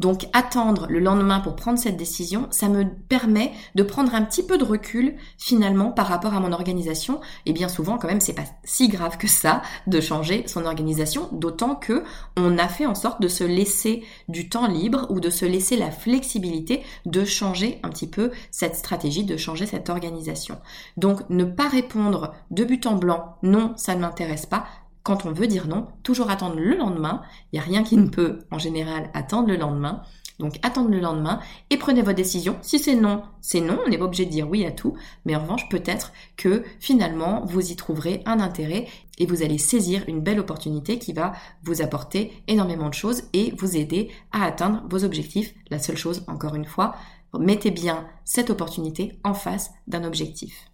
Donc 0.00 0.26
attendre 0.32 0.86
le 0.88 0.98
lendemain 0.98 1.40
pour 1.40 1.56
prendre 1.56 1.78
cette 1.78 1.96
décision, 1.96 2.46
ça 2.50 2.68
me 2.68 2.84
permet 2.84 3.52
de 3.74 3.82
prendre 3.82 4.14
un 4.14 4.22
petit 4.22 4.42
peu 4.42 4.58
de 4.58 4.64
recul 4.64 5.14
finalement 5.38 5.90
par 5.90 6.06
rapport 6.06 6.34
à 6.34 6.40
mon 6.40 6.52
organisation. 6.52 7.20
Et 7.46 7.52
bien 7.52 7.68
souvent, 7.68 7.98
quand 7.98 8.08
même, 8.08 8.20
c'est 8.20 8.32
pas 8.32 8.44
si 8.64 8.88
grave 8.88 9.16
que 9.16 9.28
ça 9.28 9.62
de 9.86 10.00
changer 10.00 10.44
son 10.46 10.66
organisation, 10.66 11.28
d'autant 11.32 11.74
que 11.74 12.04
on 12.36 12.58
a 12.58 12.68
fait 12.68 12.86
en 12.86 12.94
sorte 12.94 13.20
de 13.20 13.28
se 13.28 13.44
laisser 13.44 14.04
du 14.28 14.48
temps 14.48 14.66
libre 14.66 15.06
ou 15.10 15.20
de 15.20 15.30
se 15.30 15.44
laisser 15.44 15.76
la 15.76 15.90
flexibilité 15.90 16.82
de 17.06 17.24
changer 17.24 17.80
un 17.82 17.88
petit 17.88 18.08
peu 18.08 18.30
cette 18.50 18.76
stratégie, 18.76 19.24
de 19.24 19.36
changer 19.36 19.66
cette 19.66 19.90
organisation. 19.90 20.58
Donc 20.96 21.28
ne 21.30 21.44
pas 21.44 21.68
répondre 21.68 22.34
de 22.50 22.64
but 22.64 22.86
en 22.86 22.96
blanc 22.96 23.13
non, 23.42 23.74
ça 23.76 23.94
ne 23.94 24.00
m'intéresse 24.00 24.46
pas. 24.46 24.66
Quand 25.02 25.26
on 25.26 25.32
veut 25.32 25.46
dire 25.46 25.66
non, 25.66 25.88
toujours 26.02 26.30
attendre 26.30 26.56
le 26.56 26.76
lendemain. 26.76 27.22
Il 27.52 27.56
n'y 27.56 27.60
a 27.60 27.66
rien 27.66 27.82
qui 27.82 27.96
ne 27.96 28.08
peut, 28.08 28.38
en 28.50 28.58
général, 28.58 29.10
attendre 29.12 29.48
le 29.48 29.56
lendemain. 29.56 30.02
Donc 30.40 30.58
attendre 30.62 30.90
le 30.90 30.98
lendemain 30.98 31.40
et 31.70 31.76
prenez 31.76 32.02
votre 32.02 32.16
décision. 32.16 32.56
Si 32.60 32.78
c'est 32.78 32.96
non, 32.96 33.22
c'est 33.40 33.60
non, 33.60 33.78
on 33.84 33.88
n'est 33.88 33.98
pas 33.98 34.06
obligé 34.06 34.24
de 34.24 34.30
dire 34.30 34.48
oui 34.50 34.66
à 34.66 34.72
tout, 34.72 34.96
mais 35.24 35.36
en 35.36 35.40
revanche 35.40 35.68
peut-être 35.68 36.12
que 36.36 36.64
finalement 36.80 37.44
vous 37.46 37.70
y 37.70 37.76
trouverez 37.76 38.20
un 38.26 38.40
intérêt 38.40 38.88
et 39.18 39.26
vous 39.26 39.42
allez 39.42 39.58
saisir 39.58 40.02
une 40.08 40.22
belle 40.22 40.40
opportunité 40.40 40.98
qui 40.98 41.12
va 41.12 41.34
vous 41.62 41.82
apporter 41.82 42.42
énormément 42.48 42.88
de 42.88 42.94
choses 42.94 43.22
et 43.32 43.54
vous 43.58 43.76
aider 43.76 44.10
à 44.32 44.44
atteindre 44.44 44.82
vos 44.90 45.04
objectifs. 45.04 45.54
La 45.70 45.78
seule 45.78 45.96
chose, 45.96 46.24
encore 46.26 46.56
une 46.56 46.64
fois, 46.64 46.96
mettez 47.38 47.70
bien 47.70 48.06
cette 48.24 48.50
opportunité 48.50 49.20
en 49.22 49.34
face 49.34 49.72
d'un 49.86 50.02
objectif. 50.02 50.68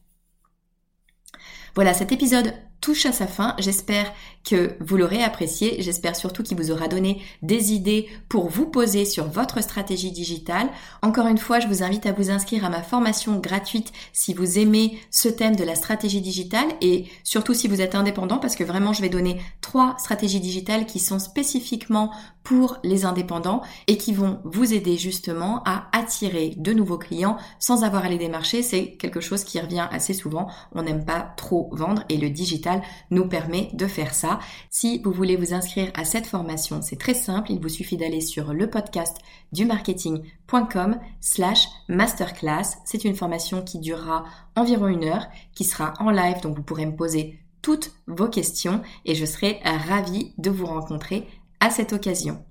Voilà, 1.74 1.94
cet 1.94 2.12
épisode 2.12 2.52
touche 2.80 3.06
à 3.06 3.12
sa 3.12 3.26
fin. 3.26 3.54
J'espère 3.59 4.12
que 4.48 4.76
vous 4.80 4.96
l'aurez 4.96 5.22
apprécié. 5.22 5.76
J'espère 5.83 6.16
surtout 6.16 6.42
qu'il 6.42 6.56
vous 6.56 6.70
aura 6.70 6.88
donné 6.88 7.20
des 7.42 7.72
idées 7.72 8.09
pour 8.28 8.48
vous 8.48 8.66
poser 8.66 9.04
sur 9.04 9.26
votre 9.26 9.62
stratégie 9.62 10.12
digitale. 10.12 10.68
Encore 11.02 11.26
une 11.26 11.38
fois, 11.38 11.61
je 11.61 11.68
vous 11.68 11.83
invite 11.83 12.06
à 12.06 12.12
vous 12.12 12.30
inscrire 12.30 12.64
à 12.64 12.70
ma 12.70 12.83
formation 12.83 13.38
gratuite 13.38 13.92
si 14.12 14.33
vous 14.33 14.59
aimez 14.59 14.98
ce 15.11 15.28
thème 15.28 15.56
de 15.56 15.64
la 15.64 15.74
stratégie 15.74 16.22
digitale 16.22 16.68
et 16.80 17.04
surtout 17.22 17.54
si 17.54 17.68
vous 17.68 17.83
êtes 17.83 17.94
indépendant 17.94 18.38
parce 18.38 18.56
que 18.56 18.64
vraiment 18.64 18.92
je 18.92 19.02
vais 19.02 19.09
donner 19.09 19.40
trois 19.61 19.96
stratégies 19.98 20.40
digitales 20.40 20.87
qui 20.87 21.00
sont 21.00 21.18
spécifiquement 21.18 22.11
pour 22.42 22.78
les 22.83 23.04
indépendants 23.04 23.61
et 23.87 23.98
qui 23.98 24.14
vont 24.14 24.40
vous 24.44 24.72
aider 24.72 24.96
justement 24.96 25.62
à 25.66 25.88
attirer 25.92 26.54
de 26.56 26.72
nouveaux 26.72 26.98
clients 26.98 27.37
sans 27.59 27.85
avoir 27.85 28.06
à 28.06 28.09
les 28.09 28.18
démarcher. 28.18 28.62
C'est 28.62 28.92
quelque 28.92 29.20
chose 29.20 29.44
qui 29.44 29.61
revient 29.61 29.87
assez 29.90 30.14
souvent. 30.14 30.48
On 30.72 30.83
n'aime 30.83 31.04
pas 31.04 31.35
vendre 31.72 32.04
et 32.08 32.16
le 32.16 32.30
digital 32.30 32.82
nous 33.10 33.28
permet 33.28 33.70
de 33.74 33.86
faire 33.86 34.14
ça. 34.14 34.38
Si 34.70 35.00
vous 35.02 35.12
voulez 35.12 35.36
vous 35.36 35.54
inscrire 35.54 35.90
à 35.94 36.04
cette 36.04 36.26
formation, 36.26 36.80
c'est 36.82 36.98
très 36.98 37.14
simple, 37.14 37.52
il 37.52 37.60
vous 37.60 37.68
suffit 37.68 37.96
d'aller 37.96 38.20
sur 38.20 38.52
le 38.52 38.70
podcast 38.70 39.16
du 39.52 39.64
marketing.com 39.64 40.98
slash 41.20 41.68
masterclass. 41.88 42.78
C'est 42.84 43.04
une 43.04 43.16
formation 43.16 43.62
qui 43.62 43.78
durera 43.78 44.24
environ 44.56 44.88
une 44.88 45.04
heure, 45.04 45.26
qui 45.54 45.64
sera 45.64 45.94
en 45.98 46.10
live, 46.10 46.40
donc 46.42 46.56
vous 46.56 46.62
pourrez 46.62 46.86
me 46.86 46.96
poser 46.96 47.38
toutes 47.62 47.92
vos 48.06 48.28
questions 48.28 48.82
et 49.04 49.14
je 49.14 49.26
serai 49.26 49.60
ravie 49.64 50.32
de 50.38 50.50
vous 50.50 50.66
rencontrer 50.66 51.26
à 51.60 51.70
cette 51.70 51.92
occasion. 51.92 52.42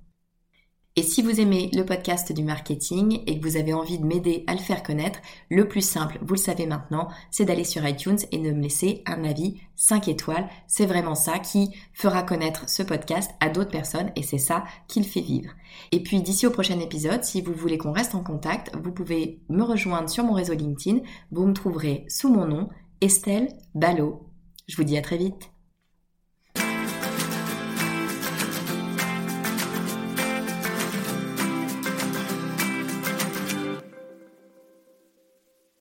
Et 1.00 1.02
si 1.02 1.22
vous 1.22 1.40
aimez 1.40 1.70
le 1.72 1.86
podcast 1.86 2.30
du 2.30 2.44
marketing 2.44 3.22
et 3.26 3.40
que 3.40 3.48
vous 3.48 3.56
avez 3.56 3.72
envie 3.72 3.98
de 3.98 4.04
m'aider 4.04 4.44
à 4.46 4.52
le 4.52 4.58
faire 4.58 4.82
connaître, 4.82 5.18
le 5.48 5.66
plus 5.66 5.80
simple, 5.80 6.18
vous 6.20 6.34
le 6.34 6.38
savez 6.38 6.66
maintenant, 6.66 7.08
c'est 7.30 7.46
d'aller 7.46 7.64
sur 7.64 7.88
iTunes 7.88 8.18
et 8.32 8.36
de 8.36 8.50
me 8.50 8.60
laisser 8.60 9.02
un 9.06 9.24
avis 9.24 9.62
5 9.76 10.08
étoiles. 10.08 10.46
C'est 10.66 10.84
vraiment 10.84 11.14
ça 11.14 11.38
qui 11.38 11.70
fera 11.94 12.22
connaître 12.22 12.68
ce 12.68 12.82
podcast 12.82 13.30
à 13.40 13.48
d'autres 13.48 13.70
personnes 13.70 14.12
et 14.14 14.22
c'est 14.22 14.36
ça 14.36 14.64
qui 14.88 15.00
le 15.00 15.06
fait 15.06 15.22
vivre. 15.22 15.54
Et 15.90 16.02
puis 16.02 16.20
d'ici 16.20 16.46
au 16.46 16.50
prochain 16.50 16.78
épisode, 16.78 17.24
si 17.24 17.40
vous 17.40 17.54
voulez 17.54 17.78
qu'on 17.78 17.92
reste 17.92 18.14
en 18.14 18.22
contact, 18.22 18.70
vous 18.76 18.92
pouvez 18.92 19.40
me 19.48 19.62
rejoindre 19.62 20.10
sur 20.10 20.24
mon 20.24 20.34
réseau 20.34 20.52
LinkedIn. 20.52 20.98
Vous 21.32 21.46
me 21.46 21.54
trouverez 21.54 22.04
sous 22.08 22.28
mon 22.28 22.44
nom, 22.44 22.68
Estelle 23.00 23.48
Ballot. 23.74 24.26
Je 24.68 24.76
vous 24.76 24.84
dis 24.84 24.98
à 24.98 25.00
très 25.00 25.16
vite. 25.16 25.50